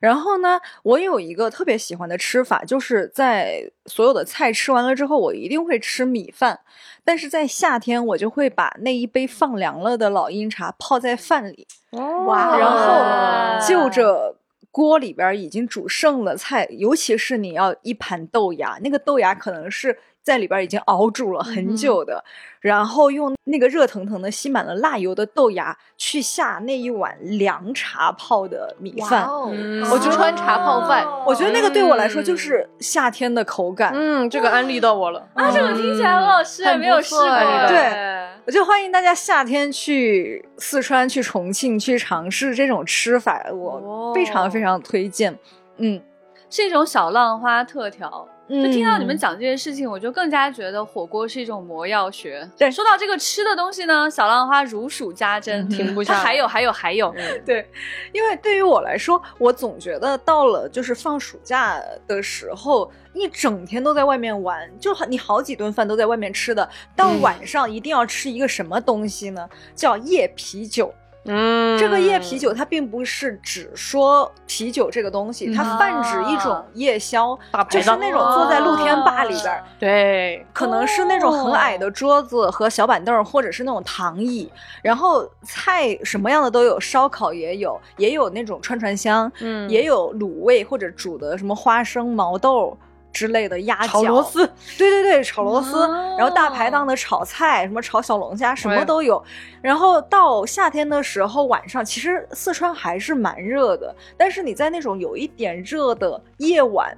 [0.00, 6.60] 然后呢，我有一个特别喜欢的吃法，就是在所有的菜吃完了之后，我一定会吃米饭。
[7.04, 14.36] 但是在夏天，我就会把那一杯放凉了的老鹰茶泡在饭里，哇然后就着
[14.70, 22.24] 锅里边已经煮剩了菜，尤其是你要一盘豆芽，那个豆芽可能是在里边已经熬煮了很久的，
[22.60, 29.28] 然后用那个热腾腾的、吸满了辣油的豆芽去下那一碗凉茶泡的米饭。
[29.30, 33.92] 我就川茶泡饭，我觉得那个对我来说就是夏天的口感。
[33.94, 35.28] 嗯，这个安利到我了。
[35.34, 37.68] 啊，这个听起来很好吃，很没有试过。
[37.68, 38.14] 对
[38.46, 45.38] 我就欢迎大家夏天去四川、去重庆去尝试这种吃法，我非常非常推荐。
[45.76, 46.00] 嗯，
[46.48, 48.26] 是一种小浪花特调。
[48.48, 52.48] 就就听到你们讲这些事情，我就更加觉得火锅是一种魔药学。
[52.58, 57.12] 对说到这个吃的东西呢，小浪花如数家珍，停不下还有还有还有，
[57.44, 57.68] 对，
[58.12, 69.48] 因为对于我来说，我总觉得到了就是放暑假的时候，一整天都在外面玩，就好你好几顿饭都在外面吃的，到晚上一定要吃一个什么东西呢？
[69.74, 70.92] 叫夜啤酒。
[71.24, 77.38] 嗯，这个夜啤酒它并不是只说啤酒这个东西，它泛指一种夜宵，
[77.70, 79.64] 就是那种坐在露天坝里边儿。
[79.78, 84.50] 对，可能是那种很矮的桌子和小板凳，或者是那种躺椅，
[84.82, 89.68] 然后菜什么样的都有，烧烤也有，也有那种串串香，嗯。
[89.70, 92.76] 也有卤味或者煮的什么花生、毛豆
[93.14, 94.46] 之类的鸭脚，炒螺丝，
[94.76, 99.22] 对对对，炒螺丝，哦然后大排档的炒菜，什么炒小龙虾，什么都有。
[99.62, 106.96] 然后到夏天的时候，晚上其实四川还是蛮热的，但是你在那种有一点热的夜晚，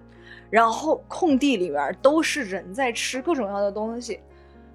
[0.51, 4.19] 然后空地里面都是人在吃各种各样的东西，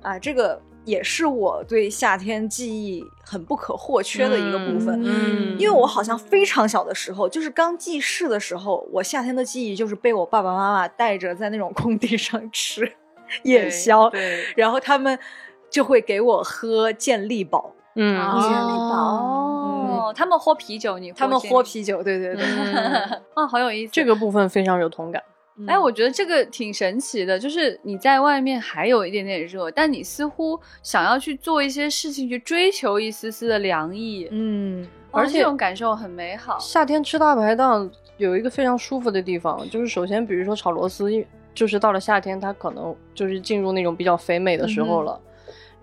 [0.02, 5.02] 啊，这个也是我对夏天记忆很不可或缺的一个部分。
[5.04, 12.92] 嗯，因为我好像非常小的时候，就是刚记事的时候，我夏天的记忆就是被我爸爸妈妈带着在那种空地上吃
[13.44, 15.18] 夜宵，对，然后他们
[15.70, 23.92] 就会给我喝健力宝，嗯，哦健力宝，哦，他们喝啤酒，你他们喝啤酒，对对对，嗯 啊，好有意思。
[23.94, 25.24] 这个部分非常有同感。
[25.68, 36.58] 哎，我觉得这个挺神奇的，就是你在外面还有一点点热，但你似乎想要去做一些事情，去追求一丝丝的凉意，嗯而而且这种感受很美好。
[36.58, 41.10] 夏天吃大排档有一个非常舒服的地方，就是首先，比如说炒螺丝，
[41.54, 45.20] 就是到了夏天，它可能就是进入那种比较肥美的时候了。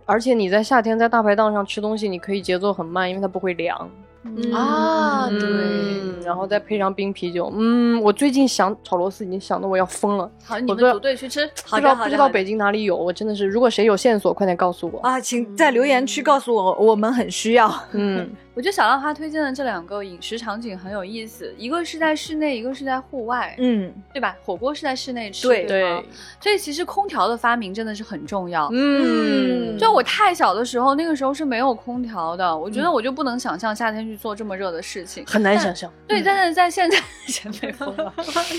[0.06, 3.90] 而且你在夏天在大排档上吃东西，你可以节奏很慢，因为它不会凉。
[4.36, 11.48] 嗯啊，嗯对，然后再配上冰啤酒，嗯，我最近想炒螺丝已经想的我要疯了，好，你们组队去吃。
[11.70, 15.00] 不知道不知道北京哪里有，我真的是，如果谁有线索，快点告诉我。
[15.00, 17.72] 啊，请在留言区告诉我，我们很需要。
[17.92, 24.34] 嗯， 我觉得小浪花推荐的这两个饮食场景很有意思，一个是在室内，一个是在户外，嗯，对吧？
[24.44, 26.02] 火锅是在室内吃，对对吗
[26.40, 28.68] 所以其实空调的发明真的是很重要。
[28.72, 35.22] 嗯，就我太小的时候，那个时候是没有空调的，我觉得我就不能想象夏天去做这么热的事情。
[35.24, 35.88] 很难想象。
[36.08, 38.12] 对，但是在现在， 前辈疯了，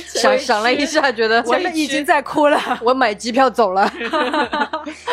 [0.07, 2.57] 想想了一下，觉得我们已经在哭了。
[2.85, 3.85] 我买机票走了。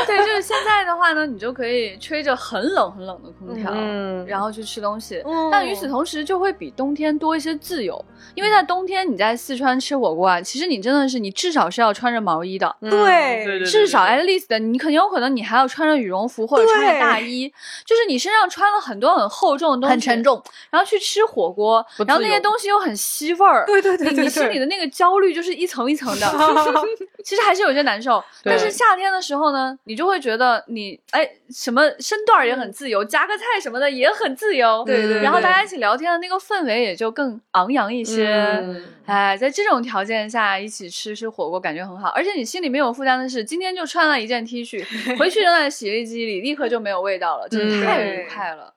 [0.06, 5.22] 对，就是现在的话呢，你就可以吹着很冷很冷的空调，嗯然后去吃东西。
[5.24, 12.74] 嗯但与此同时，就会比冬天多一些自由，因为在冬天你在四川吃火锅啊，其实你真的是你至少是要穿着毛衣的。
[12.80, 17.48] 嗯对至少 at least 的，你肯定有可能你还要穿着羽绒服或者穿着大衣，
[17.84, 26.26] 就是你身上穿了很多很厚重的东西，很沉重，然后去吃火锅然后那些东西又很吸味儿，对对对对你你心里的那个焦虑就是一层一层的，
[27.24, 28.22] 其实还是有些难受。
[28.42, 35.22] 但是夏天的时候呢，你就会觉得你哎什么身段也很自由，夹个菜什么的也很自由，对对对。
[35.22, 38.26] 然后大家一起聊天的那个氛围也就更昂扬一些。
[38.62, 38.84] 嗯。
[39.06, 44.84] 哎，在这种条件下一起吃吃火锅，感觉很好，而且你心里没有负担的是，今天就穿了一件 T 恤，
[45.16, 47.84] 回去扔在洗衣机里，立刻就没有味道了，真的嗯。
[47.84, 48.74] 太愉快了。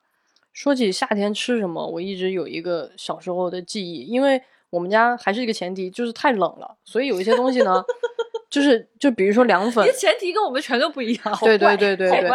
[0.53, 7.83] 说起夏天吃什么，我一直有一个小时候的记忆，因为我们家还是一个前提，就是太冷了，所以有一些东西呢，
[8.49, 12.29] 就是就比如说凉粉你的，前提跟我们全都不一样，对对对对对，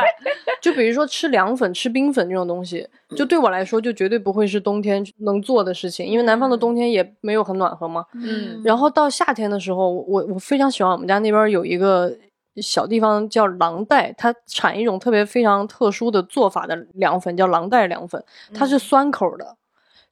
[0.62, 8.06] 就比如说吃凉粉、吃冰粉这种东西，就对我来说就绝对不会是冬天能做的事情，因为南方的冬天也没有很暖和嘛。
[8.12, 12.16] 嗯然后到夏天的时候，我我非常喜欢我们家那边有一个
[12.62, 18.24] 小地方叫狼岱，它产一种特别非常特殊的做法的凉粉，叫狼岱凉粉，
[18.54, 19.56] 它是酸口的，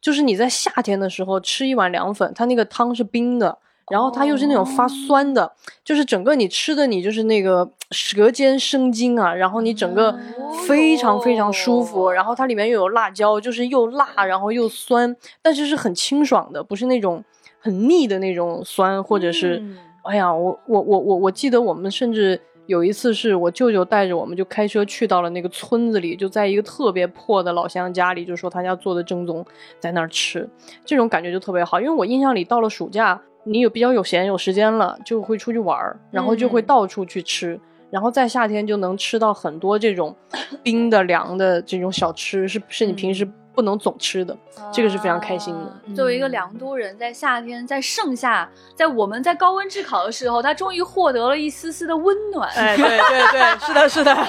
[0.00, 3.56] 就是你在夏天的时候吃一碗凉粉，它那个汤是冰的。
[3.92, 5.52] 然后它又是那种发酸的，
[5.84, 10.18] 就是整个你吃的你就是那个舌尖生津啊，然后你整个
[10.66, 17.22] 非常非常舒服，然后它里面又有辣椒，就是又辣然后又酸，但是是很清爽的，不是那种
[17.60, 19.76] 很腻的那种酸，或者是，嗯。
[20.04, 29.44] 哎呀，我我我我我记得我们甚至有一次是我舅舅带着我们就开车去到了那个村子里，就在一个特别破的老乡家里，就说他家做的正宗，
[29.78, 30.48] 在那儿吃，
[30.84, 31.78] 这种感觉就特别好。
[31.78, 37.58] 因为我印象里到了暑假，你有比较有闲有时间了，就会出去玩儿，然后就会嗯到处去吃。
[37.90, 40.16] 然后在夏天就能吃到很多这种
[40.62, 44.36] 冰的、凉的这种小吃，是是你平时不能总吃的，
[44.72, 45.60] 这个是非常开心的。
[45.60, 52.48] 啊作为一个凉都人，在夏天，在盛夏，在我们在高温炙烤的时候，他终于获得了一丝丝的温暖。
[52.50, 52.98] 哎，对对
[53.30, 54.14] 对，是的，是的。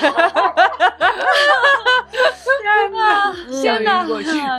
[3.61, 4.03] 天哪，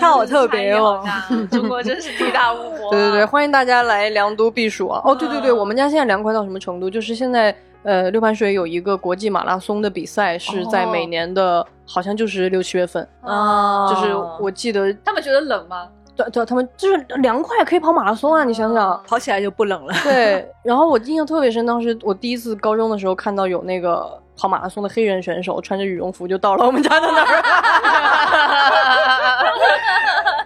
[0.01, 1.05] 他好特别哦
[1.51, 2.91] 中国真是地大物博、啊。
[2.91, 5.01] 对对对，欢迎大家来凉都避暑啊！
[5.05, 6.89] 哦，对对对，我们家现在凉快到什么程度？
[6.89, 13.07] 就是现在呃，六盘水有一个国际马拉松的比赛，是在每年的，好像就是六七月份。
[13.23, 15.87] 啊就是我记得，他们觉得冷吗？
[16.17, 18.45] 对对，他们就是凉快，可以跑马拉松啊！
[18.45, 19.93] 你想想，跑起来就不冷了。
[20.05, 20.49] 对。
[20.63, 27.43] 然后我印象特别深，当时我第一次高中的时候看到有那个跑马拉松的黑人选手穿着羽绒服就到了我们家的那儿，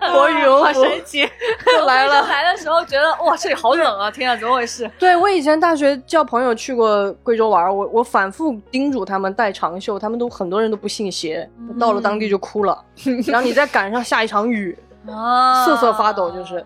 [0.17, 1.29] 我羽绒服奇！
[1.67, 2.23] 就来了。
[2.27, 4.11] 来的时候觉得哇，这里好冷啊！
[4.11, 4.91] 天啊，怎么回事？
[4.99, 12.83] 对我以前大学叫朋友去过贵州玩，我我反复叮嘱他们带长袖，他们都很多人都不信邪，到了当地就哭了。
[13.27, 14.77] 然后你再赶上下一场雨，
[15.09, 16.65] 啊瑟瑟发抖，就是。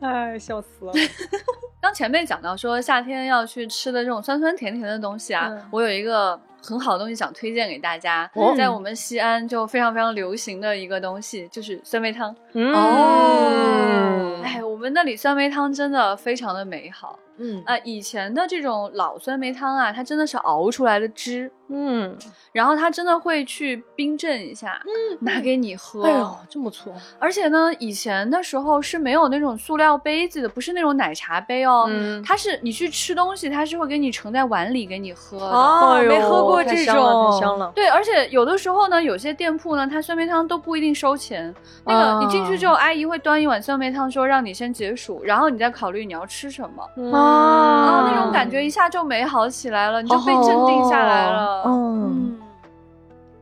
[0.00, 0.92] 哎，笑死了。
[1.80, 12.34] 刚前面讲到说夏天要去吃的这种酸酸甜甜的东西啊，嗯我有一个很好的东西想推荐给大家，哦在我们西安就非常非常流行的一个东西，就是酸梅汤。
[12.54, 22.16] 哦哎，我们那里酸梅汤真的非常的美好嗯啊、以前的这种老酸梅汤啊，它真的是熬出来的汁，嗯，
[22.52, 26.02] 然后他真的会去冰镇一下，嗯拿给你喝。
[26.04, 26.92] 哎呦，这么粗。
[27.18, 35.46] 而且呢，以前的时候是没有那种塑料杯子的，不是那种奶茶杯哦，嗯它是你去吃东西，它是会给你盛在碗里给你喝的。
[35.46, 37.72] 哦哎没喝过这太香了种太香了。
[37.74, 41.54] 对，而且有的时候呢，有些店铺呢，它酸梅汤都不一定收钱。
[41.84, 46.82] 那个、啊你进去之后，阿姨会端一碗酸梅汤，说让你先解暑，然后你再考虑你要吃什么。
[47.16, 51.59] 啊那种感觉一下就美好起来了，你就被镇定下来了。
[51.66, 52.40] 嗯嗯。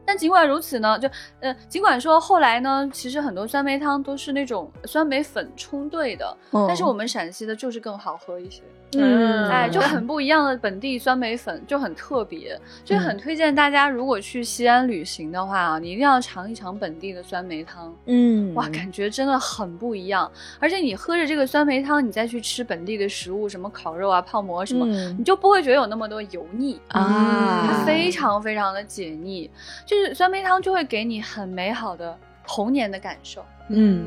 [0.04, 1.07] 但尽管如此呢，就
[1.40, 8.62] 呃，尽管说后来呢，其实很多酸梅汤都是那种酸梅粉冲兑的，嗯但是我们陕西的就是更好喝一些。
[8.92, 9.48] 嗯。
[9.48, 17.94] 哎，就很不一样的本地酸梅粉，就很特别，所以很推荐大家，如果去西安旅行的话啊，你一定要尝一尝本地的酸梅汤。
[18.07, 18.55] 嗯。
[18.55, 25.16] 哇，感觉真的很不一样，而且你喝着这个酸梅汤，你再去吃本地的食物，什么烤肉啊、泡馍什么，嗯。
[25.18, 26.81] 你就不会觉得有那么多油腻。
[26.88, 29.51] 啊它非常非常的解腻，
[29.85, 33.44] 就是酸梅汤就会给你很美好的童年的感受。
[33.68, 34.07] 嗯，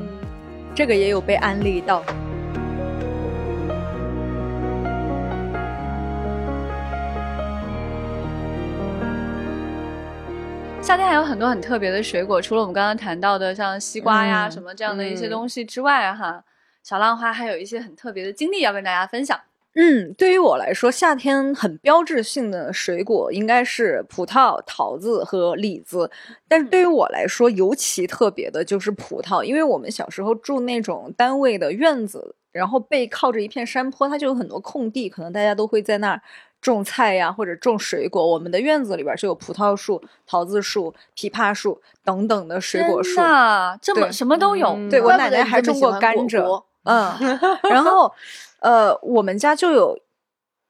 [0.74, 2.02] 这个也有被安利到。
[10.92, 16.44] 夏天还有很多很特别的水果，除了我们刚刚谈到的像西瓜呀、嗯什么这样的一些东西之外，哈，
[16.82, 19.40] 小浪花还有一些很特别的经历要跟大家分享。
[19.74, 26.10] 嗯，对于我来说，夏天很标志性的水果应该是葡萄、桃子和李子。
[26.46, 36.20] 但是对于我来说，尤其特别的就是葡萄，因为我们小时候住那种单位的院子，然后背靠着一片山坡，它就有很多空地，可能大家都会在那儿
[36.62, 38.26] 种菜呀，或者种水果。
[38.26, 43.16] 我们的院子里边是有葡萄树、桃子树、枇杷树等等的水果树。
[43.16, 44.68] 真的这么什么都有。
[44.68, 48.12] 嗯对我奶奶还种过甘蔗嗯，然后
[48.60, 49.98] 呃，我们家就有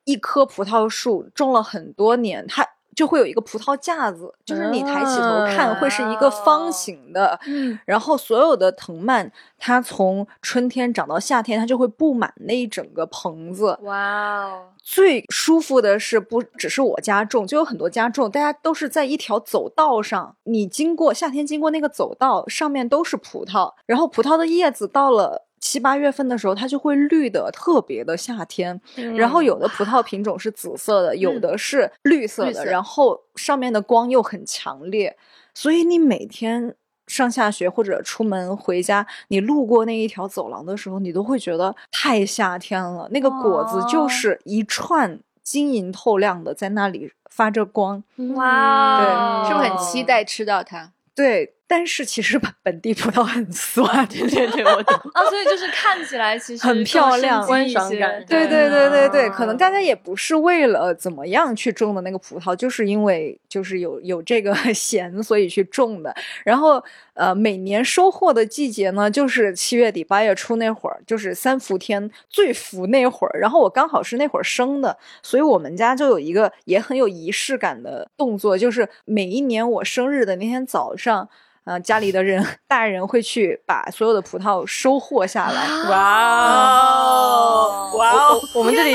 [0.05, 13.79] 一棵葡萄树，种了很多年，它就会有一个葡萄架子，就是你抬起头看会是一个方形的，嗯，然后所有的藤蔓，它从春天长到夏天，它就会布满那一整个棚子。
[13.83, 25.47] 哇哦，最舒服的是，不只是我家种，就有很多家种，大家都是在一条走道上，你经过夏天经过那个走道，上面都是葡萄，然后葡萄的叶子到了。
[25.63, 28.79] 七八月份的时候，它就会绿的特别的夏天。
[29.17, 35.17] 然后有的葡萄品种是紫色的，有的是绿色的，绿色然后上面的光又很强烈，
[35.55, 36.75] 所以你每天
[37.07, 43.09] 上下学或者出门回家，你路过那一条走廊的时候，你都会觉得太夏天了。
[43.13, 48.03] 那个果子就哦是一串晶莹透亮的，在那里发着光。
[48.35, 50.91] 哇对哦，是不是很期待吃到它？
[51.15, 54.95] 对，但是其实本 本地葡萄很酸，对对对，我懂。
[55.15, 55.25] 啊？
[55.25, 66.15] 所以就是看起来其实很漂亮观赏感对对对对对，可能大家家也不是为了怎么样去种的那个葡萄，就是因为就是有有这个 咸，所以去种的。
[66.45, 73.41] 然后呃，每年收获的季节呢，就是七月底八月初那会儿，就是三伏天最伏那会儿。
[73.41, 81.31] 然后我刚好是那会儿生的，所以我们家就有一个也很有仪式感的动作，就是每一年我生日的那天早上。
[81.65, 85.67] 呃，家里的人 大人会去把所有的葡萄收获下来。
[85.91, 88.41] 哇哦哇哦！
[88.55, 88.95] 我们这里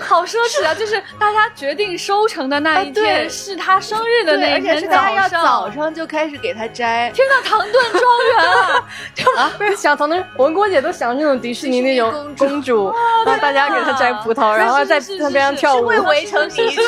[0.00, 0.74] 好奢侈啊！
[0.74, 5.42] 就是大家决定收成的那一天，是他生日的，那一天而且是大家要上。
[5.44, 7.10] 早上就开始给他摘。
[7.14, 9.52] 天呐，唐顿庄园啊！
[9.58, 12.92] 不是想唐顿，我跟郭姐都想那种迪士尼那种公主，
[13.26, 15.86] 然后大家给她摘葡萄，然后在是是那边上跳舞。
[15.86, 16.80] 会围成其实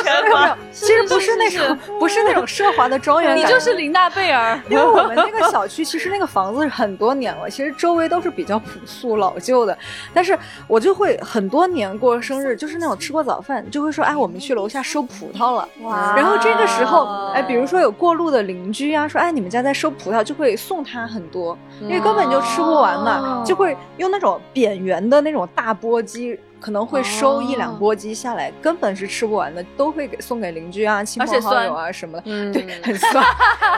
[1.07, 4.59] 不是那种不是那种奢华的庄园你，就是琳娜贝尔。
[4.69, 9.77] 因为我们那个小区其实那个房子很多年了，其实周围都是比较朴素老旧的，
[10.13, 10.37] 但是
[10.67, 15.67] 我就会很多年过生日，就是那种吃过早饭就会说，哎，我们去楼下收葡萄了。
[15.81, 26.39] 哇然后这个时候，哎，比如说有过路的邻居啊，说，哎，你们家在收葡萄，就会送他很多，因为根本就吃不完嘛哦，就会用那种扁圆的那种大钵机。
[26.59, 32.23] 可能会收一两波鸡下来，根本是吃不完的，都会给送给邻居啊、亲朋好友啊什么的。
[32.25, 33.23] 嗯， 对，很酸。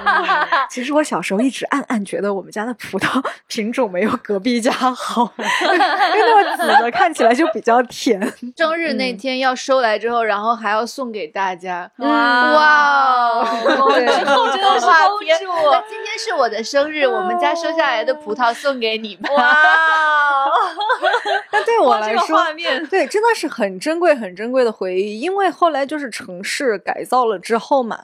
[0.70, 8.20] 其实我小时候一直暗暗觉得我们家的葡萄 品种没有隔壁家好，因为那个紫的看起来就比较甜。
[8.56, 11.90] 生日那天要收来之后，然后还要送给大家。
[11.98, 13.92] 哇哇哦！
[13.94, 19.34] 对真的是哇公天主那今天是我的生日，我们家收下来的葡萄送给你们。
[19.34, 19.66] 哇！
[21.52, 25.20] 那对我来这个说，画面，对，真的是很珍贵、很珍贵的回忆。
[25.20, 28.04] 因为后来就是城市改造了之后嘛，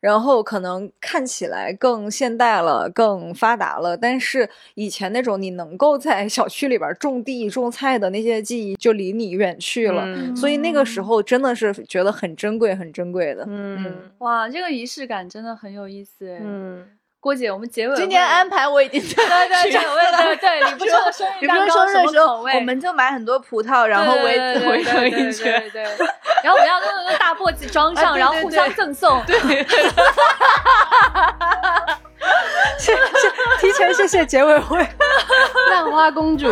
[0.00, 10.02] 然后可能看起来更现代了、更发达了，但是以前那种你能够在小区里边种地、种菜的那些记忆就离你远去了。
[10.06, 13.44] 嗯所以那个时候真的是觉得很珍贵、很珍贵的。
[13.48, 16.38] 嗯哇，这个仪式感真的很有意思哎。
[16.42, 16.86] 嗯，
[17.26, 19.80] 郭姐，我们结尾今天安排我已经对对对对对
[20.22, 25.60] 对对，李不说生日蛋糕的时候什么口，味我们就买很多葡萄，然后围围成对对对一圈。
[25.60, 25.82] 对对
[26.44, 29.20] 然后我们要用那个大簸箕装上，啊对对然后互相赠送。
[29.26, 29.36] 对，
[32.78, 33.00] 谢谢，
[33.58, 34.86] 提前谢谢结尾会。
[35.70, 36.46] 浪花公主，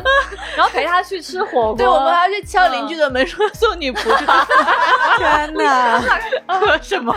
[0.56, 1.76] 然后陪他去吃火锅。
[1.76, 4.46] 对，我们还要去敲邻居的门，说送你葡萄。
[5.18, 6.00] 天哪！
[6.46, 7.14] 喝什么？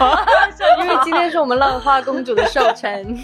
[0.82, 3.18] 因为今天是我们浪花公主的寿辰。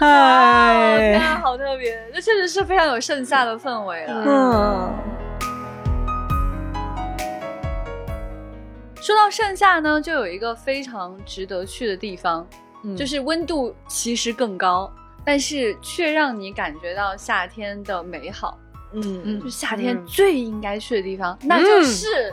[0.00, 4.24] 哎，天哎，啊，好特别，这确实是非常有盛夏的氛围了。
[4.26, 4.92] 嗯，
[9.00, 12.46] 说到盛夏呢，就有一个非常值得去的地方，
[12.84, 14.90] 嗯就是温度其实更高，
[15.24, 18.58] 但是却让你感觉到夏天的美好。
[18.92, 19.22] 嗯。
[19.24, 20.06] 嗯就是夏天嗯。
[20.06, 22.32] 最应该去的地方，那就是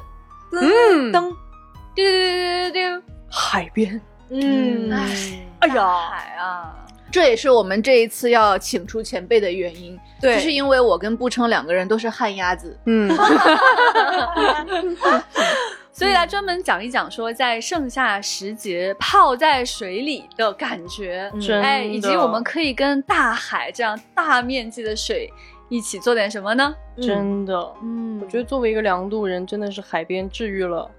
[0.51, 1.29] 嗯，灯，
[1.93, 4.91] 丢丢丢丢丢，海边，嗯。
[4.91, 6.75] 哎哎呀，海啊！
[7.11, 10.35] 这也是我们这一次要请出前辈的原因，对。
[10.35, 12.77] 就是因为我跟步称两个人都是旱鸭子。
[12.85, 13.09] 嗯，
[15.95, 21.61] 所以来专门讲一讲说，在盛夏时节泡在水里的感觉，嗯。
[21.61, 25.31] 哎，以及我们可以跟大海这样大面积的水
[25.69, 26.75] 一起做点什么呢？
[27.01, 28.19] 真的，嗯。
[28.21, 30.91] 我觉得作为一个凉度人，真的是海边治愈了，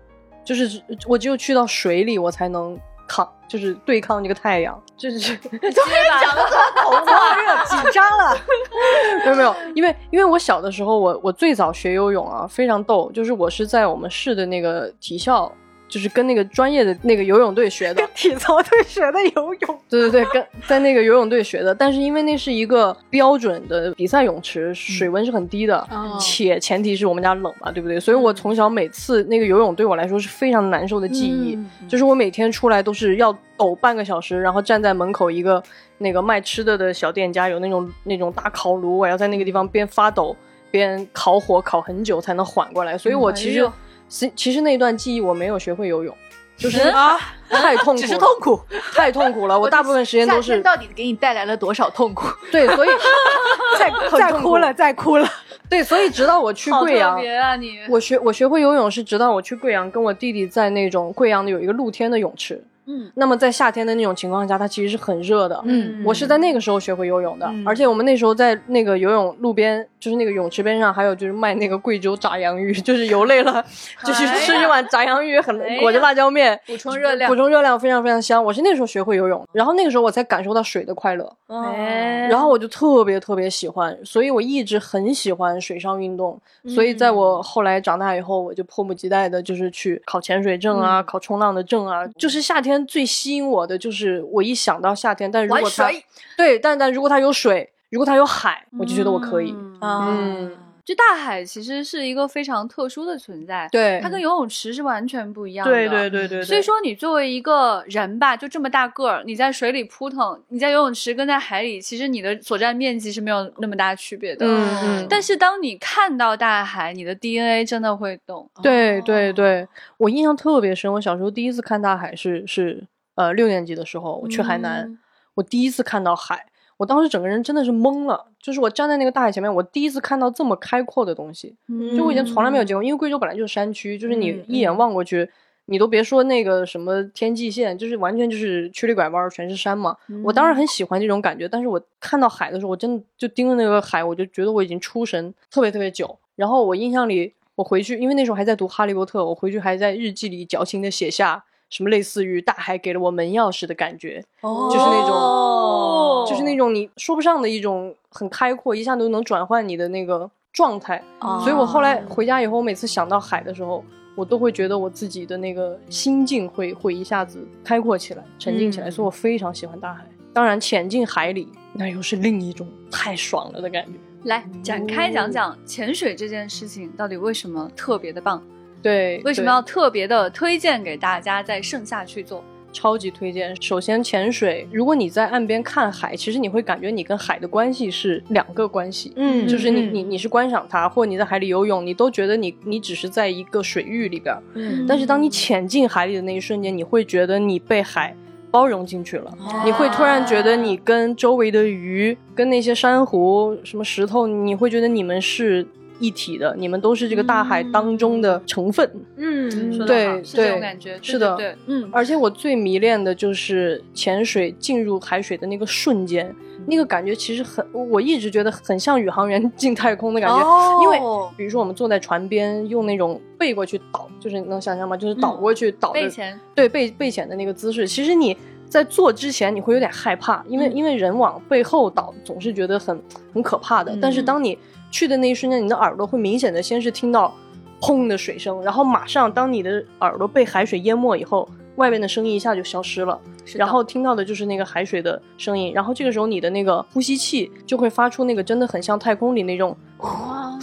[0.42, 6.42] 就是我只有去到水里，我才能抗，就是对抗这个太阳，就是 讲的
[6.90, 8.38] 哇，这个紧张了。
[9.24, 15.50] 没有没有，因为因为我小的时候，我我最早学游泳啊，非常逗，就是我是在我们市的那个体校，
[15.88, 28.00] 就是跟那个专业的那个游泳队学的，跟体操队学的游泳，对对对，跟在那个游泳队学的，但是因为那是一个标准的比赛泳池，水温是很低的，哦且前提是我们家冷嘛，对不对？
[28.00, 31.58] 所以我从小每次那个游泳对我来说是非常难受的记忆，
[31.88, 35.62] 就是我每天出来都是要抖半个小时，然后站在门口一个
[35.98, 40.34] 那个卖吃的的小店家有那种那种大烤炉，我要在那个地方边发抖
[40.70, 43.70] 边烤火烤很久才能缓过来，所以我其实、
[44.08, 46.16] 其其实那一段记忆我没有学会游泳。
[46.58, 48.58] 就是啊，太痛苦了， 只是痛苦，
[48.94, 49.60] 太痛苦了。
[49.60, 52.26] 我大部分时间都是夏天到底给你带来了多少痛苦？
[52.50, 52.88] 对，所以
[53.78, 55.28] 再再哭了，再哭了。
[55.68, 57.80] 对，所以直到我去好特贵阳，别啊你！
[57.90, 62.64] 我学我学会游泳是直到我去贵阳，跟我弟弟在那种贵阳的有一个露天的泳池。
[62.86, 65.60] 嗯，那么在夏天的那种情况下，它其实是很热的。
[65.64, 73.64] 嗯我是在那个时候学会游泳的，嗯而且我们那时候在那个游泳路边，就是那个泳池边上，还有就是卖那个贵州炸洋芋，就是游累了
[74.04, 77.36] 就是吃一碗炸洋芋，很哎裹着辣椒面，补充热量补。
[77.36, 78.42] 充热量非常非常香。
[78.42, 81.30] 我是那时候学会游泳，然后那个时候我才感受到水的快乐。
[81.48, 86.38] 哎然后我就特别特别喜欢，所以我一直很喜欢水上运动。
[86.66, 92.06] 所以在我后来长大以后，我就迫不及待的就是去考潜水证啊，考冲浪的证啊。
[92.18, 95.88] 就是夏天最吸引我的，就是我一想到夏天，但是如果它
[96.36, 99.52] 对，但但如果它有水，如果它有海，我就觉得我可以。
[99.80, 99.80] 嗯。
[99.80, 100.50] 嗯
[100.86, 105.72] 就大海其实是一个非常特殊的存在，对它跟游泳池是完全不一样的。
[105.72, 114.46] 对对对对，所以说，你作为一个人吧，就这么大个儿，你在水里扑腾，你在游泳池跟在海里，其实你的所占面积是没有那么大区别的。
[114.46, 118.48] 嗯嗯，但是当你看到大海，你的 DNA 真的会动。
[118.62, 119.66] 对对对，
[119.96, 120.92] 我印象特别深。
[120.92, 124.98] 我小时候第一次看大海是是呃六年级的时候，我去海南，嗯
[125.34, 126.46] 我第一次看到海，
[126.76, 131.54] 我当时整个人真的是懵了，就是我站在那个大海前面，我第一次看到这么开阔的东西，
[131.96, 135.28] 就我以前从来没有见过，因为贵州本来就是山区，就是你嗯一眼望过去。
[135.68, 139.96] 你都别说那个什么天际线，就是完全就是曲里拐弯，全是山嘛。
[140.22, 146.16] 我当时很喜欢这种感觉，但是我看到海的时候，我真的就盯着那个海，我就觉得我已经出神特别特别久。
[146.36, 161.02] 然后我印象里，我回去，因为那时候还在读《哈利波特》，我回去还在日记里矫情的写下什么类似于大海给了我门钥匙的感觉，哦就是那种哦就是那种你说不上的一种很开阔，一下都能转换你的那个状态。
[161.20, 170.06] 哦所以我后来回家以后，我每次想到海的时候，我都会觉得我自己的那个心境会会一下子开阔起来、沉浸起来，嗯所以我非常喜欢大海。
[170.32, 173.92] 当然，潜进海里那又是另一种太爽了的感觉。
[174.24, 178.42] 来展开讲讲潜水这件事情到底为什么特别的棒，
[178.82, 182.42] 对，为什么要特别的推荐给大家在盛夏去做？
[182.72, 183.56] 超级推荐。
[183.62, 189.14] 首先，潜水，如果你在岸边看海，其实你会感觉你跟海的关系是两个关系。
[189.16, 194.42] 嗯就是你嗯你你是观赏它，或者你在海里游泳，你都觉得你你只是在一个水域里边儿。
[194.54, 198.14] 嗯但是当你潜进海里的那一瞬间，你会觉得你被海
[198.50, 199.32] 包容进去了。
[199.64, 205.66] 你会突然觉得你跟周围的鱼、跟那些珊瑚、什么石头，你会觉得你们是
[205.98, 208.88] 一体的，你们都是这个大海当中的成分。
[209.16, 211.36] 嗯说对是这种对感觉，是的。
[211.36, 211.56] 对对。
[211.66, 216.34] 嗯，而且我最迷恋的就是潜水进入海水的那个瞬间，
[216.66, 220.38] 那个感觉其实很，我一直觉得很像宇航员进太空的感觉。
[220.38, 220.80] 哦。
[220.82, 220.98] 因为
[221.36, 224.96] 比如说我们坐在船边，用那种背过去倒，就是能想象吗？
[224.96, 226.38] 就是倒过去倒的背前。
[226.54, 228.36] 对背背潜的那个姿势，其实你
[228.68, 230.76] 在做之前你会有点害怕，因为、嗯。
[230.76, 233.00] 因为人往背后倒总是觉得很
[233.32, 233.92] 很可怕的。
[233.94, 234.00] 嗯。
[234.00, 234.58] 但是当你
[234.90, 237.34] 去的那一瞬间，你的耳朵会明显的先是听到
[237.80, 243.20] 轰的水声，然后马上当你的耳朵被海水淹没以后，外面的声音一下就消失了。
[243.54, 250.58] 然后听到的就是那个海水的声音，然后这个时候你的那个呼吸器就会发出那个真的很像太空里那种哦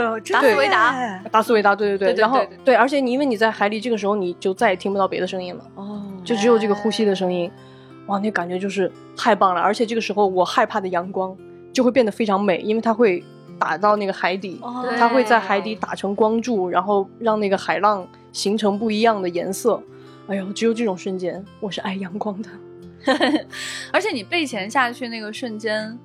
[0.00, 5.64] 哟，真达斯维达耶达斯维达，对对对对然后对对而且你因为你在海里，这个时候你就再也听不到别的声音了。
[5.76, 7.48] 哦，就只有这个呼吸的声音，
[8.06, 9.60] 哇，那感觉就是太棒了！
[9.60, 11.36] 而且这个时候我害怕的阳光
[11.76, 13.22] 就会变得非常美，因为它会
[13.58, 19.78] 打到那个海底，哦它会在海底打成光柱，然后让那个海浪形成不一样的颜色。
[20.26, 22.48] 哎呦，只有这种瞬间，我是爱阳光的。
[23.92, 25.98] 而且你背潜下去那个瞬间，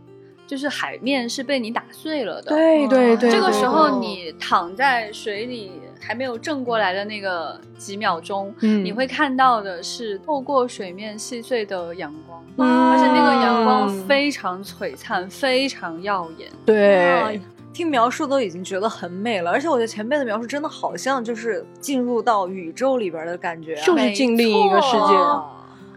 [0.46, 2.50] 就是海面是被你打碎了的。
[2.52, 16.50] 对对对，这个时候你躺在水里还没有正过来的那个几秒钟，嗯你会看到的是透过水面细碎的阳光，嗯而且那个阳光非常璀璨，非常耀眼。
[16.66, 17.40] 对。
[17.74, 25.14] 听描述都已经觉得很美了，而且我觉得前辈的描述真的好像就是进入到宇宙里边的感觉啊，就是进另一个世界，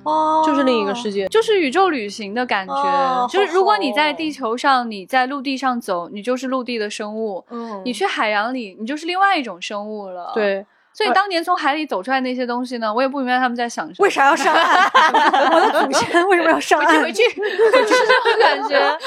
[0.04, 1.26] 哦，就是另一个世界。
[1.28, 10.64] 就是宇宙旅行的感觉，哦就是如果你在地球上，你在陆地上走，你就是陆地的生物；嗯，你去海洋里，你就是另外一种生物了。，对，
[10.94, 14.04] 所以当年从海里走出来那些东西呢，我也不明白他们在想什么。
[14.04, 14.90] 为啥要上岸？
[15.52, 17.02] 我的祖先为什么要上岸？
[17.02, 18.98] 回去，就是这种感觉。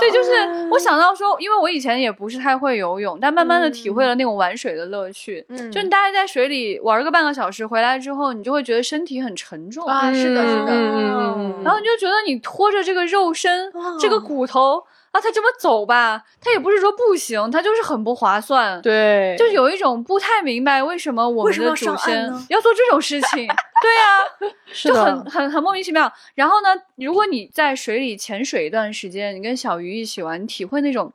[0.00, 0.32] 对，就是
[0.70, 5.44] 我想到说，因为我以前也不是太会游泳，但慢慢的体会了那种玩水的乐趣。
[5.50, 14.82] 嗯就你大概在水里玩个半个小时，回来之后，你就会觉得身体很沉重啊，是的，是的，嗯嗯嗯嗯然后你就觉得你拖着这个肉身、啊这个骨头
[15.14, 18.82] 啊，他这么走吧，他也不是说不行，他就是很不划算。
[18.82, 23.46] 对，就有一种不太明白为什么我为什么要们的祖先要做这种事情。
[23.46, 26.12] 对呀、 是的就很很很莫名其妙。
[26.34, 31.12] 然后呢，如果你在水里潜水一段时间，你跟小鱼一起玩，你体会那种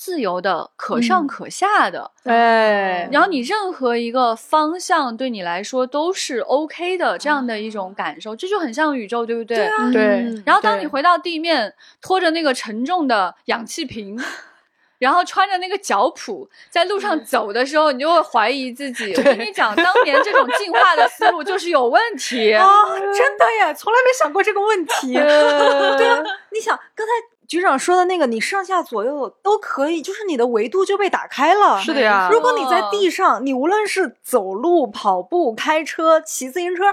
[0.00, 9.58] 自由的、可上嗯可下的，哎，然后你任何一个方向对你来说都是 OK 的这样的一种感受，这就很像宇宙，对不对？
[9.58, 14.18] 对啊对嗯然后当你回到地面，拖着那个沉重的氧气瓶。
[14.98, 19.14] 然后穿着那个脚蹼在路上走的时候，你就会怀疑自己。
[19.14, 22.52] 我跟你讲，当年这种进化的思路就是有问题。
[22.52, 25.14] 啊，真的耶，从来没想过这个问题。
[25.16, 26.22] 对啊，
[26.52, 27.12] 你想刚才
[27.50, 31.80] 局长说的那个，你上下左右都可以，就是你的维度就被打开了。
[31.80, 36.84] 是的呀如果你在地上，你无论是走路、跑步、开车、骑自行车，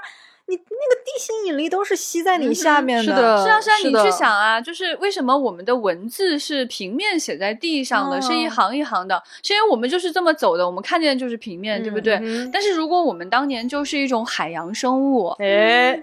[0.47, 12.15] 你那个地心引力都是吸在你下面的是的是啊，是啊，你去想啊，就是为什么我们的文字是平面写在地上的，是一哦行一行的，是因为我们就是这么走的，我们看见的就是平面，对不对？
[12.23, 16.01] 嗯但是如果我们当年就是一种海洋生物，哎，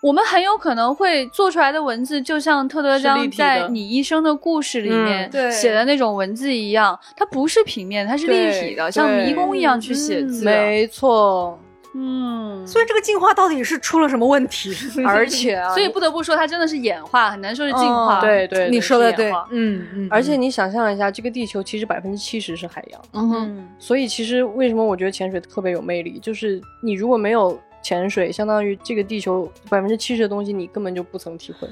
[0.00, 10.44] 我们很有可能会做出来的文字，就像特德是立江在你一生的故事里面写的那种文字一样，它不是平面，它是立体的，像迷宫一样去写字。
[10.44, 11.58] 没错，
[11.94, 14.72] 嗯，所以这个进化到底是出了什么问题？
[15.04, 18.18] 而且啊， 所以不得不说，它真的是演化，很难说是进化。
[18.18, 27.58] 哦对对，你说的对嗯嗯，而且你想象一下，这个地球其实百分之七十是海洋，嗯哼，嗯所以其实为什么我觉得潜水特别有魅力，就是你如果没有
[27.88, 31.66] 潜水，相当于这个地球百分之七十的东西你根本就不曾体会，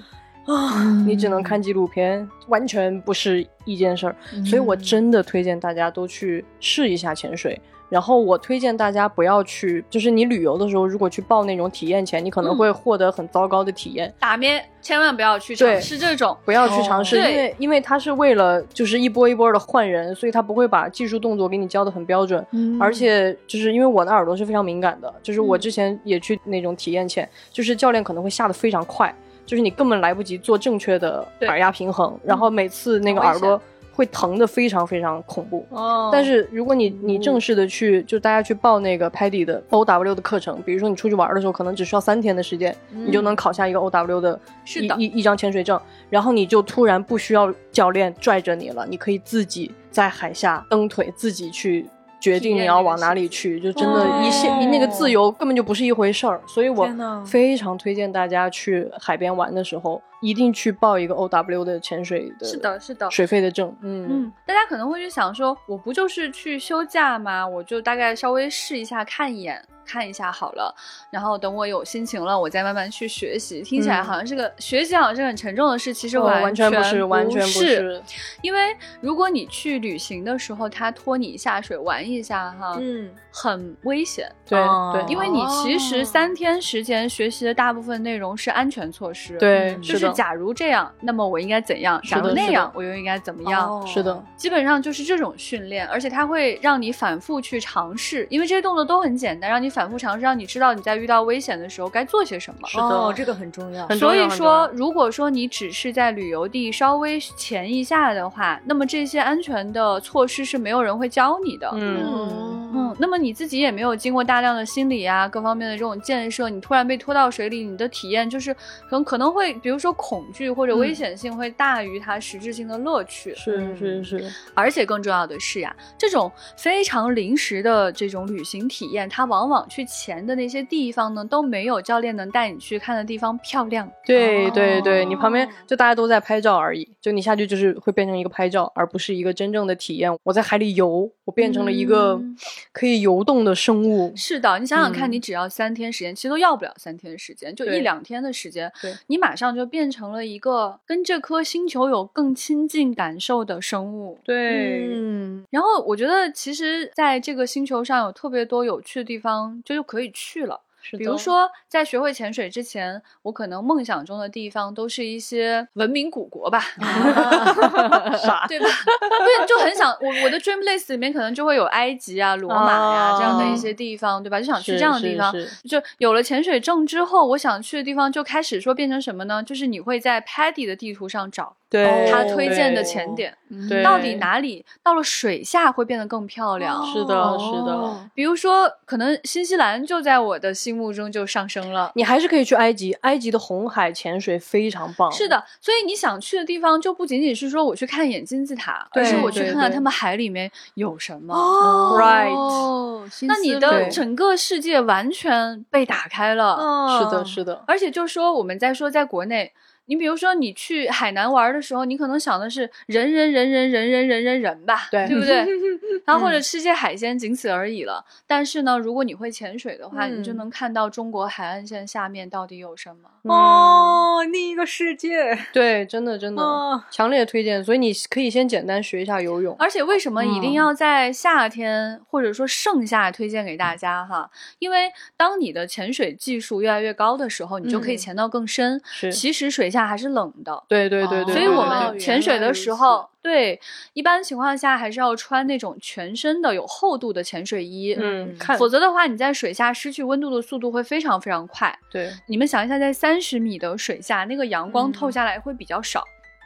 [0.51, 4.17] 啊，你只能看纪录片，完全不是一件事儿。
[4.43, 7.61] 所以我真的推荐大家都去试一下潜水。
[7.89, 14.13] 然后我推荐大家不要去，就是你旅游的时候，如果去报那种体验潜，你可能嗯会获得很糟糕的体验。
[14.19, 16.37] 打咩千万不要去尝试这种。
[16.45, 22.45] 不要去尝试，哦因为因为它是为了就是一波一波的换人，所以他不会把技术动作给你教的很标准。
[22.53, 29.15] 嗯而且就是因为我的耳朵是非常敏感的，就是我之前也去那种体验潜，就是教练可能会下的非常快，
[29.45, 33.61] 就是你根本来不及做正确的耳压平衡，然后每次那个耳朵
[33.97, 35.65] 会疼的非常非常恐怖。
[35.71, 45.81] 哦但是如果你你正式的去，就大家去报那个 PADI 的 OW 的课程，比如说你出去玩的时候，可能只需要三天的时间，你就能考下一个 OW 的一是的一一张潜水证，
[46.11, 51.87] 然后你就突然不需要教练拽着你了，你可以自己在海下蹬腿，自己去。
[52.19, 56.89] 决定你要往哪里去，就真的一线、哦那个自由根本就不是一回事儿，所以我
[57.25, 63.11] 非常推荐大家去海边玩的时候，一定去报一个 OW 的潜水的，是的，是的。
[63.11, 67.47] 水费的证，嗯嗯，大家可能会去想说，我不就是去休假吗？
[67.47, 70.75] 我就大概稍微试一下，看一眼，看一下好了。
[71.11, 73.63] 然后等我有心情了，我再慢慢去学习。
[73.63, 77.47] 听起来嗯好像是个、学习，好像是很沉重的事，其实哦完全不是，完全不。
[77.47, 78.03] 是，
[78.43, 84.27] 因为如果你去旅行的时候，他拖你下水玩一下，哈，嗯，很危险。
[84.49, 92.01] 对哦对，因为你其实哦三天时间学习的大部分内容是安全措施，对，的，就是假如这样，那么我应该怎样？
[92.09, 93.69] 假如那样，我又应该怎么样？
[93.69, 102.67] 哦是的，基本上就是这种训练，而且它会让你反复去尝试，因为这些动作都很简单，让你反复尝试，让你知道你在遇到危险的时候该做些什么。
[102.69, 103.87] 是的哦，这个很重要。
[103.89, 111.69] 很重所以说如果说你只是在旅游地稍微潜一下的话，那么这些安全的措施是没有人会教你的。
[111.75, 123.35] 嗯，嗯嗯，那么你自己也没有经过大量的心理啊各方面的这种建设，你突然被拖到水里，你的体验就是可能可能会，比如说恐惧或者危险性会大于它实质性的乐趣。
[123.35, 133.91] 是是是，而且更重要的是呀，这种非常临时的这种旅行体验，它往往去潜的那些地方呢，都没有教练能带你去看的地方漂亮。
[134.05, 140.17] 对对对，你旁边哦就大家都在拍照而已，就你下去就是会变成一个拍照，而不是一个真正的体验。
[140.25, 142.35] 我在海里游，我变成了一个嗯
[142.73, 144.15] 可以游动的生物。
[144.17, 148.73] 是的，你想想看，嗯你只要三天时间，其实都要不了三天时间，就一两天的时间，
[149.09, 154.19] 你马上就变成了一个跟这颗星球有更亲近感受的生物。
[154.25, 160.63] 对，嗯，然后我觉得，其实在这个星球上有特别多有趣的地方，就就可以去了。
[160.89, 166.61] 是比如，说，在学会潜水之前，我可能梦想中的地方都是一些文明古国吧，
[168.23, 168.67] 傻对吧？
[169.01, 174.39] 对，就很想我我的 dream list 里面可能就会有埃及啊、罗马呀、哦这样的一些地方，对吧？
[174.39, 175.35] 就想去这样的地方。
[175.69, 179.43] 就有了潜水证之后，我想去的地方就开始说变成什么呢？
[179.43, 183.37] 就是你会在 Paddy 的地图上找对他推荐的对潜点，
[183.69, 186.85] 对到底哪里到了水下会变得更漂亮。
[186.87, 187.73] 是的，是的。
[187.73, 191.93] 哦比如说，可能新西兰就在我的心目中就上升了。
[191.95, 195.13] 你还是可以去埃及，埃及的红海潜水非常棒。
[195.13, 201.35] 是，的，所以你想去的地方就不仅仅是说我去看一眼金字塔，而是我去看看他们海里面有什么。
[201.35, 206.57] 哦 Right 那你的整个世界完全被打开了。
[206.59, 209.53] 嗯是的，是的，而且就说我们在说在国内，
[209.87, 215.47] 你比如说你去海南玩的时候，你可能想的是人人人人人人人人人吧，对不对？
[216.05, 218.05] 然后或者吃些海鲜，仅此而已了。
[218.27, 223.11] 但是呢，如果你会潜水的话，你就嗯能看到中国海岸线下面到底有什么。
[223.25, 225.37] 嗯，哦，另一个世界。
[225.53, 227.65] 对，真的真的哦，强烈推荐。
[227.65, 229.57] 所以你可以先简单学一下游泳。
[229.59, 234.31] 而且为什么一定嗯要在夏天、或者说盛夏推荐给大家哈？
[234.61, 238.81] 因为当你的潜水技术越来越高的时候，你就可以嗯潜到更深。
[238.85, 240.63] 是其实水下下还是冷的。
[240.69, 243.61] 对对对对，所以我对对们潜水的时候，对
[243.93, 251.79] 一般情况下还是要穿那种全身的有厚度的潜水衣，嗯，看否则的话，你在水下失去温度的速度会非常非常快。
[251.91, 256.03] 对你们想一下，在三十米的水下，那个阳光透下来会比较少，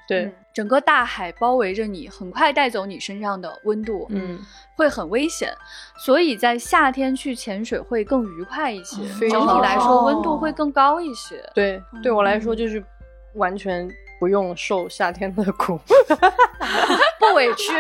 [0.09, 4.39] 对，整个大海包围着你，很快带走你身上的温度，嗯，
[4.77, 5.53] 会很危险。
[5.99, 11.37] 所以在夏天去潜水会更愉快一些，非整体来说温度会更高一些。
[11.55, 12.83] 对，对我来说就是
[13.35, 15.79] 完全不用受夏天的苦，
[17.19, 17.73] 不委屈。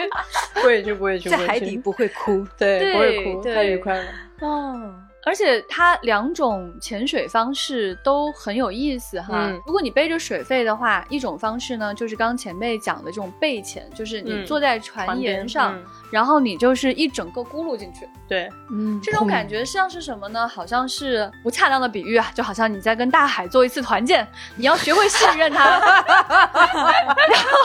[0.54, 2.46] 不委屈不委屈，在海底不会哭。
[2.58, 4.04] 对不会哭，太愉快了。
[4.40, 4.94] 哦，
[5.24, 9.48] 而且它两种潜水方式都很有意思哈。
[9.48, 18.08] 嗯如果你背着水费的话，一种方式呢就是刚前辈讲的这种背潜，就是你嗯坐在船沿上，嗯然后你就是一整个咕噜进去。
[18.28, 20.48] 对，嗯这种感觉像是什么呢？
[20.48, 27.58] 好像是不恰当的比喻啊，就好像你在跟大海做一次团建，你要学会信任它， 然后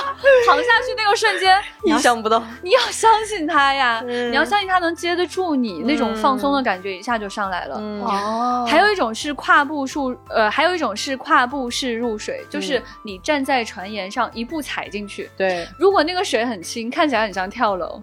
[0.45, 2.43] 躺下去那个瞬间，意想不到。
[2.61, 7.77] 你要相信它呀，嗯你要相信它能接得住你，那种放松的感觉一下就上来了。
[7.79, 15.29] 嗯，哦还有一种是跨步数，呃，还有一种是跨步式入水，嗯就是你站在船沿上一步踩进去。
[15.37, 18.01] 对，如果那个水很轻，看起来很像跳楼。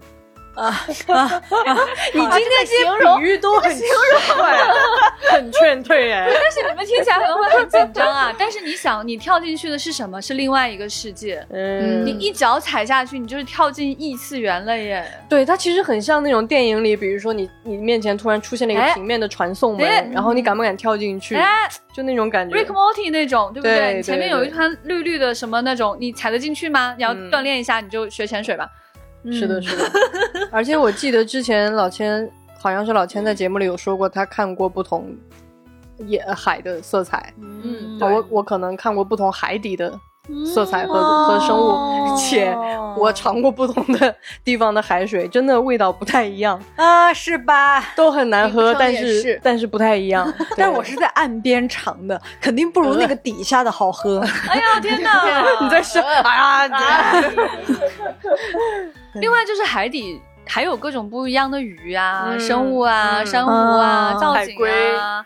[0.55, 0.65] 啊
[1.07, 1.41] 啊，
[2.13, 3.83] 你今天形容比喻都很奇
[4.37, 4.57] 怪，
[5.31, 6.27] 很劝退哎。
[6.29, 8.33] 但是你们听起来可能会很紧张啊。
[8.37, 10.21] 但是你想，你跳进去的是什么？
[10.21, 11.45] 是另外一个世界。
[11.49, 15.03] 嗯你一脚踩下去，你就是跳进异次元了耶。
[15.27, 21.35] 对，它其实很像那种电影里，比如说你你面前突然出现了一个哎平面的传送门，哎然后你敢不敢跳进去？
[21.35, 22.55] 哎就那种感觉。
[22.55, 26.93] ，Rick Morty 那种，对不对对前面有一对团绿绿的什么那种，你踩得进去吗？
[26.97, 28.67] 你要嗯锻炼一下，你就学潜水吧。
[29.31, 29.83] 是的，是的。
[30.51, 35.15] 而且我记得之前老千好像是老千在节目里有说过，他看过不同
[36.05, 37.33] 野海的色彩。
[37.37, 39.97] 嗯啊我我可能看过不同海底的
[40.45, 42.55] 色彩和、哦和生物，且
[42.97, 47.81] 我尝过不同的地方的海水，真的味道不太一样，啊，是吧？
[47.95, 50.31] 都很难喝，但是但是不太一样。
[50.55, 54.19] 但我是在岸边尝的，肯定不如那个底下的好喝。
[54.49, 55.43] 哎呀天哪！
[55.61, 56.67] 你在说啊？
[59.15, 65.25] 另外就是海底还有各种不一样的鱼啊、嗯生物啊、嗯珊瑚啊、啊造景海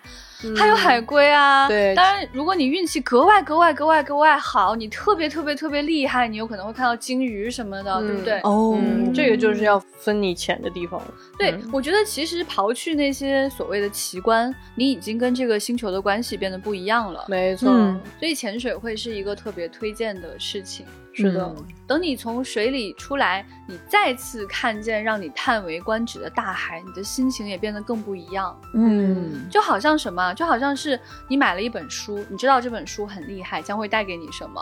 [0.56, 8.40] 还有海龟啊，对当然，如果你运气格外格外格外格外好，你特别特别特别厉害，你有可能会看到鲸鱼什么的，嗯对不对？
[8.42, 11.14] 哦嗯，这个就是要分你浅的地方了。
[11.38, 17.26] 对嗯，我觉得其实刨去那些所谓的奇观，你已经跟这个星球的关系变得不一样了。
[17.28, 20.86] 没错，嗯所以潜水会是一个特别推荐的事情。
[21.24, 21.56] 是的，
[21.88, 28.56] 等你从水里出来，你再次看见让你叹为观止的大海，你的心情也变得更不一样。
[28.74, 30.34] 嗯就好像什么？
[30.34, 34.62] 就好像是你买了一本书，你知道这本书很厉害，将会带给你什么。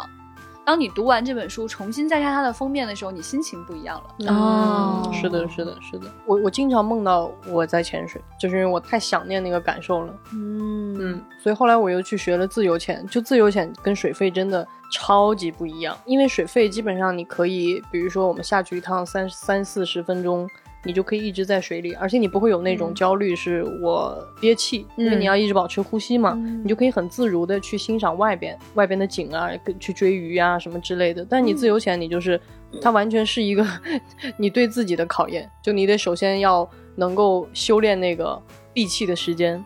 [0.66, 4.34] 当你读完这本书，重新再看它的封面的时候，你心情不一样了。
[4.34, 6.08] 哦嗯是的，是的，是的。
[6.26, 10.14] 我我经常梦到我在潜水，就是因为我太想念那个感受了。
[10.34, 15.96] 嗯嗯，所以后来我又去学了自由潜，就自由潜跟水肺真的超级不一样。
[16.06, 20.50] 因为水肺基本上你可以，比如说我们下去一趟三三四十分钟，
[20.86, 25.20] 你就可以一直在水里，而且你不会有那种焦虑，是我憋气，因为嗯。
[25.20, 26.64] 你要一直保持呼吸嘛，嗯。
[26.64, 31.26] 你就可以很自如的去欣赏外边外边的景啊，去追鱼啊什么之类的。
[31.28, 32.40] 但你自由潜，你就是
[32.82, 33.66] 它完全是一个
[34.38, 38.42] 你对自己的考验，就你得首先要能够修炼那个
[38.74, 39.64] 闭气的时间，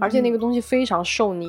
[0.00, 0.38] 而且那个。
[0.38, 1.48] 东西非常受你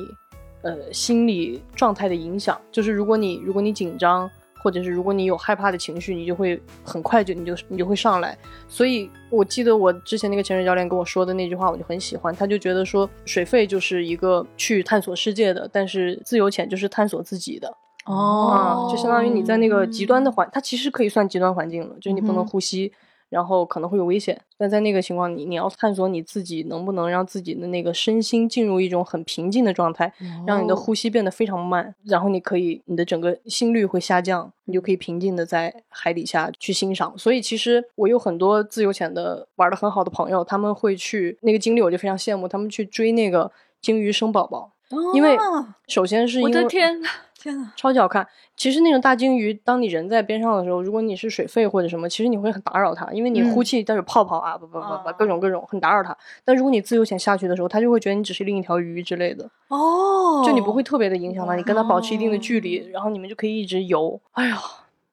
[0.62, 2.58] 呃心理状态的影响。
[2.72, 4.30] 就是如果你如果你紧张，
[4.66, 8.36] 或者是如果你有害怕的情绪，你就会很快就你就你就会上来。
[8.66, 12.34] 所以我记得我之前那个潜水教练跟我说的那句话，我就很喜欢。
[12.34, 17.72] 他就觉得说，水肺就是一个去探索世界的，但是自由潜就是探索自己的。
[18.06, 22.92] 哦啊，就相当于你在那个极端的环，它其实可以算极端环境了，就是你不能呼吸，
[23.28, 24.40] 然后可能会有危险。
[24.58, 30.12] 但在那个情况，你你要探索你自己能不能让自己的那个身心进入一种很平静的状态，
[30.46, 37.16] 让你的呼吸变得非常慢，然后你可以你的整个心率会下降，你就可以平静的在海底下去欣赏。
[37.18, 43.50] 所以其实我有很多自由潜的玩的很好的朋友，他们会去那个经历，我就非常羡慕他们去追那个
[43.82, 44.75] 鲸鱼生宝宝。
[45.14, 47.00] 因为哦首先是因我为的天，
[47.38, 47.72] 天哪！
[47.76, 48.26] 超级好看。
[48.56, 56.16] 其实那种大鲸鱼，当你人在边上的时候，如果你是水肺或者什么，其实你会很打扰它，因为你呼气带着泡泡啊，不不不不，啊各种各种很打扰它。
[56.44, 64.18] 但如果你自由潜下去的时候，它就会觉得你只是另一条鱼之类的，哦，就你不会特别的影响它，你跟它保持一定的距离，然后你们就可以一直游。
[64.32, 64.56] 哎呀，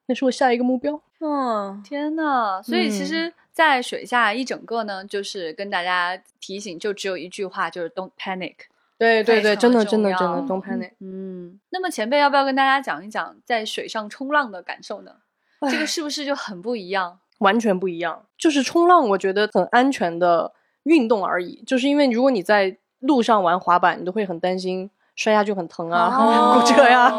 [0.06, 1.02] 那是我下一个目标。
[1.20, 2.62] 嗯天呐！
[2.62, 8.56] 所以其嗯实，在水下一整个呢，就是跟大家提醒，就只有一句话，就是 “Don't panic”。
[8.98, 10.86] 对对对，真的真的真的东拍那。
[11.00, 15.12] 嗯，那么前辈要不要跟大家讲一讲在水上冲浪的感受呢？
[15.70, 17.20] 这个是不是就很不一样？
[17.40, 18.26] 完全不一样。
[18.38, 21.64] 就是冲浪，我觉得很安全的运动而已。
[21.66, 27.12] 就是因为如果你在路上玩滑板，你都会很担心摔下去很疼啊、哦 骨折呀。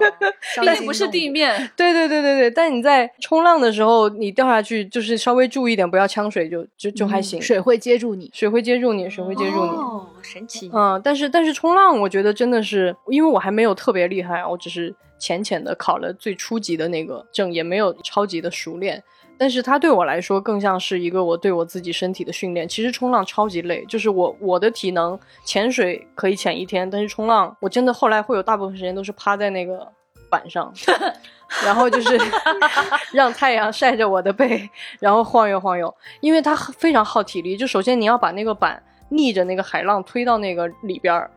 [0.60, 7.40] 毕竟不是地面， 对对对对对，但你在冲浪的时候，你掉下去就是稍微注意一点，不要呛水就就就还行。
[7.40, 8.30] 水会接住你。
[8.34, 9.70] 水会接住你，水会接住你。
[9.70, 10.70] 哦，神奇。
[10.72, 19.02] 嗯，但是但是冲浪，我觉得真的是，因为我还没有特别厉害，我只是浅浅的考了最初级的那个证，也没有超级的熟练。
[19.36, 22.68] 但是它对我来说更像是一个我对我自己身体的训练。
[22.68, 29.86] 其实冲浪超级累，就是我我的体能潜水可以潜一天，但是冲浪我真的后来会有大部分时间都是趴在那个
[30.30, 30.72] 板上，
[31.64, 32.18] 然后就是
[33.12, 34.68] 让太阳晒着我的背，
[34.98, 37.56] 然后晃悠晃悠，因为它非常耗体力。
[37.56, 41.30] 就首先你要把那个板逆着那个海浪推到那个里边儿，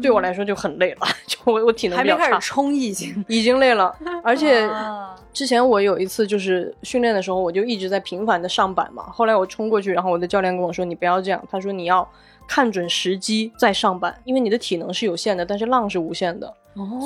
[0.00, 3.24] 对我来说就很累了， 就我我体能还没开始，冲已经。
[3.28, 3.94] 已经累了，
[4.24, 4.66] 而且。
[4.66, 9.04] 啊之前我有一次就是训练的时候，我就一直在频繁的上板嘛。
[9.12, 12.08] 后来我冲过去，然后我的教练跟我说：“你不要这样。”他说：“你要
[12.48, 16.52] 看准时机再上板，因为你的体能是有限的，但是浪是无限的，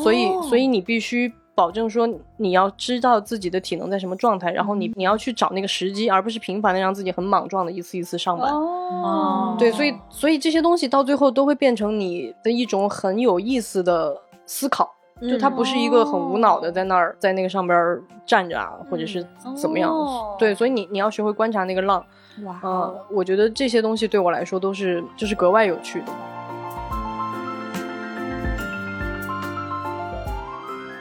[0.03, 8.53] 所以所以你必须保证说你要知道自己的体能在什么状态，然后你你要去找那个时机，而不是频繁的让自己很莽撞的一次一次上班。
[8.53, 14.93] 哦，对，所以所以这些东西到最后都会变成你的一种很有意思的思考。
[15.21, 19.25] 就它不是一个很无脑的在那儿在那个上边儿站着啊，或者是
[19.55, 19.89] 怎么样？
[19.89, 22.05] 哦对，所以你你要学会观察那个浪，
[22.45, 26.07] 哇嗯、我觉得这些东西对我来说都是就是格外有趣的。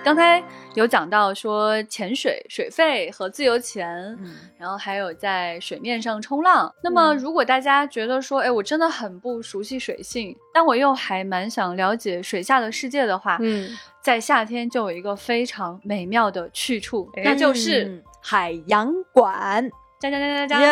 [0.04, 0.44] 刚才
[0.74, 3.88] 有讲到说潜水水费和自由潜，
[4.20, 6.74] 嗯然后还有在水面上冲浪。
[6.84, 13.70] 那么，如果大家觉得说，哎，我真的很不熟悉水性，但我又还蛮想了解水下的世界的话，嗯，
[14.02, 19.70] 在夏天就有一个非常美妙的去处，那就是嗯海洋馆。
[20.00, 20.66] 加加加加加，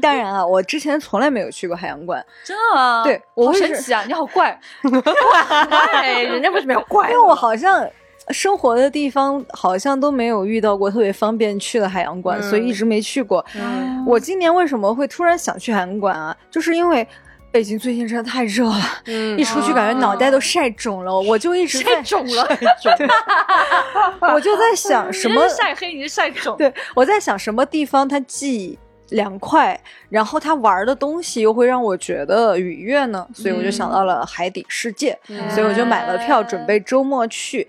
[0.00, 3.02] 当然啊，我之前从来没有去过海洋馆，真的吗？
[3.02, 4.04] 对我好神奇啊！
[4.06, 4.56] 你好怪，
[5.90, 7.84] 哎，人家为什么要怪因为我好像
[8.30, 13.44] 生活的地方好像都没有遇到过特别方便去的海洋馆，嗯所以一直没去过。
[13.54, 16.36] 嗯我今年为什么会突然想去海洋馆啊？
[16.50, 17.06] 就是因为
[17.50, 22.48] 北京最近真的太热了，嗯一出去感觉脑袋都晒肿了，我就一直在 肿了，
[24.34, 28.78] 我就在想什么 晒黑，你是晒肿，对，我在想什么地方它既
[29.10, 29.78] 凉快，
[30.10, 33.26] 然后它玩的东西又会让我觉得愉悦呢？
[33.34, 37.66] 所以我就想到了海底世界，嗯所以我就买了票，准备周末去。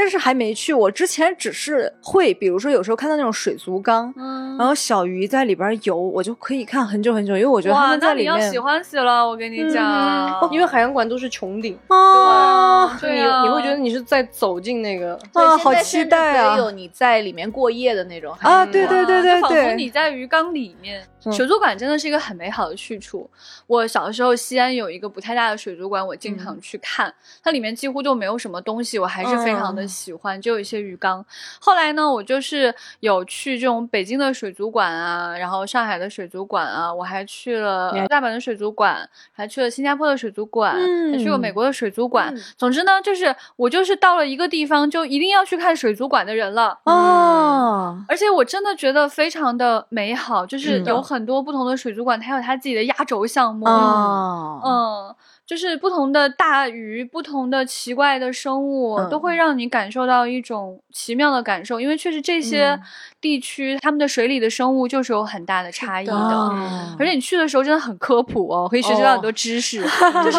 [0.00, 15.18] 但是还没去，我之前只是会，比如说有时候看到那种水族缸，嗯然后小鱼在里边游，我就可以看很久很久，因为我觉得他，们在里面你要喜欢死了，我跟你讲，因为海洋馆都是穹顶，啊所以你对啊你会觉得你是在走进那个。
[15.34, 16.56] 啊，好期待啊！
[16.56, 21.02] 有你在里面过夜的那种海啊，对对对馆对对就仿佛，你在鱼缸里面。
[21.24, 23.28] 嗯水族馆真的是一个很美好的去处。
[23.66, 27.12] 我小的时候，西安有一个不太大的水族馆，我经常去看，
[27.42, 31.24] 它里面几乎就没有什么东西，我还是非常的嗯喜欢，就有一些鱼缸。
[31.60, 40.74] 后来呢，我就是有去这种北京的水族馆啊，然后上海的水族馆啊，我还去了大阪的水族馆，还去了新加坡的水族馆，
[41.12, 42.34] 还去过美嗯国的水族馆。
[42.34, 46.78] 嗯总之呢，就是我就是到了一个地方就一定要去看水族馆的人了。
[46.84, 53.66] 啊，而且我真的觉得非常的美好，就是嗯有很多不同的水族馆，它有它自己的压轴项目。
[53.66, 61.80] 啊，嗯，就是不同的大鱼、不同的奇怪的生物，嗯都会让你感受到一种奇妙的感受。
[61.80, 62.82] 因为确实这些嗯
[63.20, 66.14] 地区，他们的水里的生物就是有很大的差异的。
[66.16, 69.80] 啊而且你去的时候真的很科普哦，可以学习到很多知识。
[70.24, 70.38] 就是，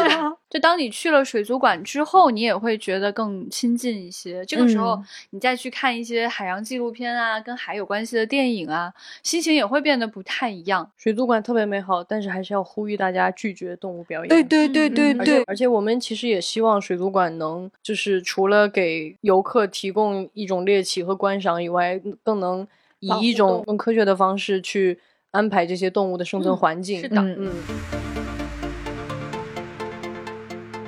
[0.50, 4.46] 就当你去了水族馆之后，你也会觉得更亲近一些。
[4.46, 10.90] 这个时候嗯，你再去看一些海洋纪录片啊，跟海有关系的电影啊，心情也会变得不太一样。
[10.98, 14.30] 水族馆特别美好，但是还是要呼吁大家拒绝动物表演。
[14.30, 22.68] 对对对对嗯而且对，而且我们其实也希望水族馆能，就是除了给游客提供一种猎奇和观赏以外，更能
[23.02, 24.98] 以一种更科学的方式去
[25.32, 27.02] 安排这些动物的生存嗯环境。
[27.02, 27.36] 是的嗯。
[27.40, 27.52] 嗯，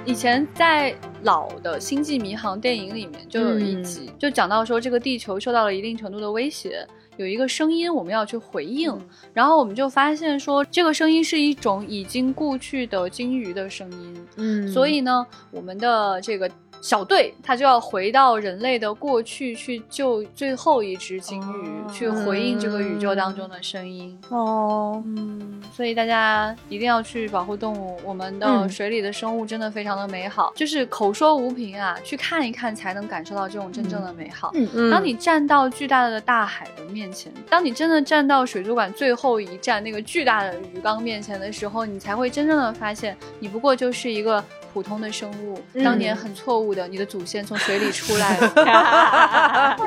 [0.05, 6.85] 以前在老的《星际迷航》电影里面就有一集，就讲到说这个地球受到了一定程度的威胁，
[7.17, 8.93] 有一个声音我们要去回应，
[9.33, 14.67] 然后我们就发现说这个声音是一种已经故去的鲸鱼的声音，嗯。
[14.67, 16.51] 所以呢，我们的这个
[16.83, 21.89] 小队，他就要回到人类的过去去救最后一只鲸鱼，哦。
[21.93, 24.19] 去回应这个宇宙当中的声音。
[24.27, 28.69] 哦，嗯，所以大家一定要去保护动物，我们的嗯。
[28.69, 34.51] 水里的生物真的非常的美好，就是口说无凭啊，去看一看才能感受到这种真正的美好。
[34.53, 34.91] 嗯嗯。
[34.91, 44.43] 当你站到巨大的大海的面前，当你真的站到水族馆最后一站那个巨大的鱼缸面前的时候，你才会真正的发现，你不过就是一个
[44.73, 48.53] 普通的生物，嗯当年很错误的，你的祖先从水里出来了。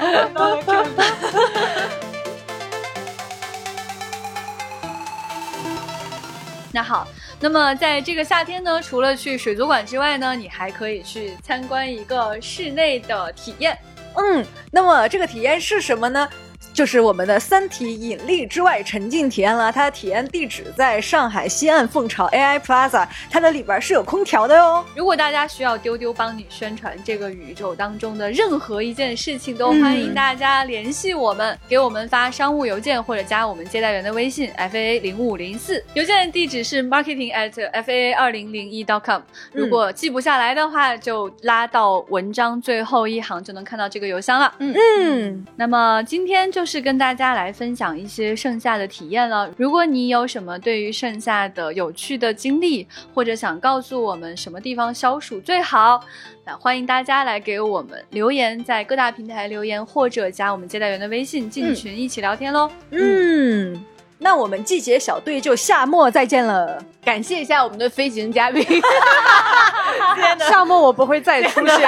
[6.72, 7.08] 那好，
[7.40, 13.76] 那么在这个夏天呢，除了去水族馆之外呢，你还可以去参观一个室内的体验。
[14.14, 16.28] 嗯，那么这个体验是什么呢？
[16.76, 19.72] 就是我们的《三体：引力之外》沉浸体验了。
[19.72, 24.84] 它的体验地址在上海西岸凤巢 AI Plaza，它的里边是有空调的哟。
[24.94, 39.22] 如果大家需要丢丢帮你宣传这个宇宙当中的任何一件事情，都嗯欢迎大家联系我们，给我们发商务邮件或者加我们接待员的微信 f a 零五零四，邮件地址是 marketing at f a 二零零一 dot com。
[39.50, 44.52] 如果记不下来的话，就拉到文章最后一行就能看到这个邮箱了。
[44.58, 49.48] 嗯嗯，那么今天就是跟大家来分享一些盛夏的体验了。
[49.56, 56.00] 如果你有什么对于盛夏的有趣的经历，或者想告诉我们什么地方消暑最好，
[56.44, 62.70] 那欢迎大家来给我们留言，在各大平台留言，或者加我们接待员的微信进群一起聊天喽。
[62.90, 63.80] 嗯，
[64.18, 66.78] 那我们季节小队就夏末再见了。
[67.04, 68.64] 感谢一下我们的飞行嘉宾，
[70.48, 71.78] 夏末我不会再出现。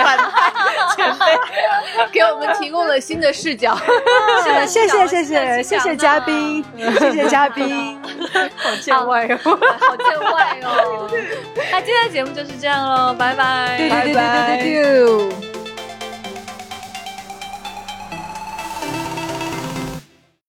[0.95, 1.27] 前辈
[2.13, 3.77] 给我们提供了新的视角。
[4.45, 6.65] 是的，谢谢谢谢谢谢嘉宾，
[7.01, 8.01] 谢谢嘉宾。
[8.57, 9.39] 好见外哦。
[9.81, 11.11] 好见外哦。
[11.73, 15.48] 那今天的节目就是这样喽，拜拜，对对对对对对对。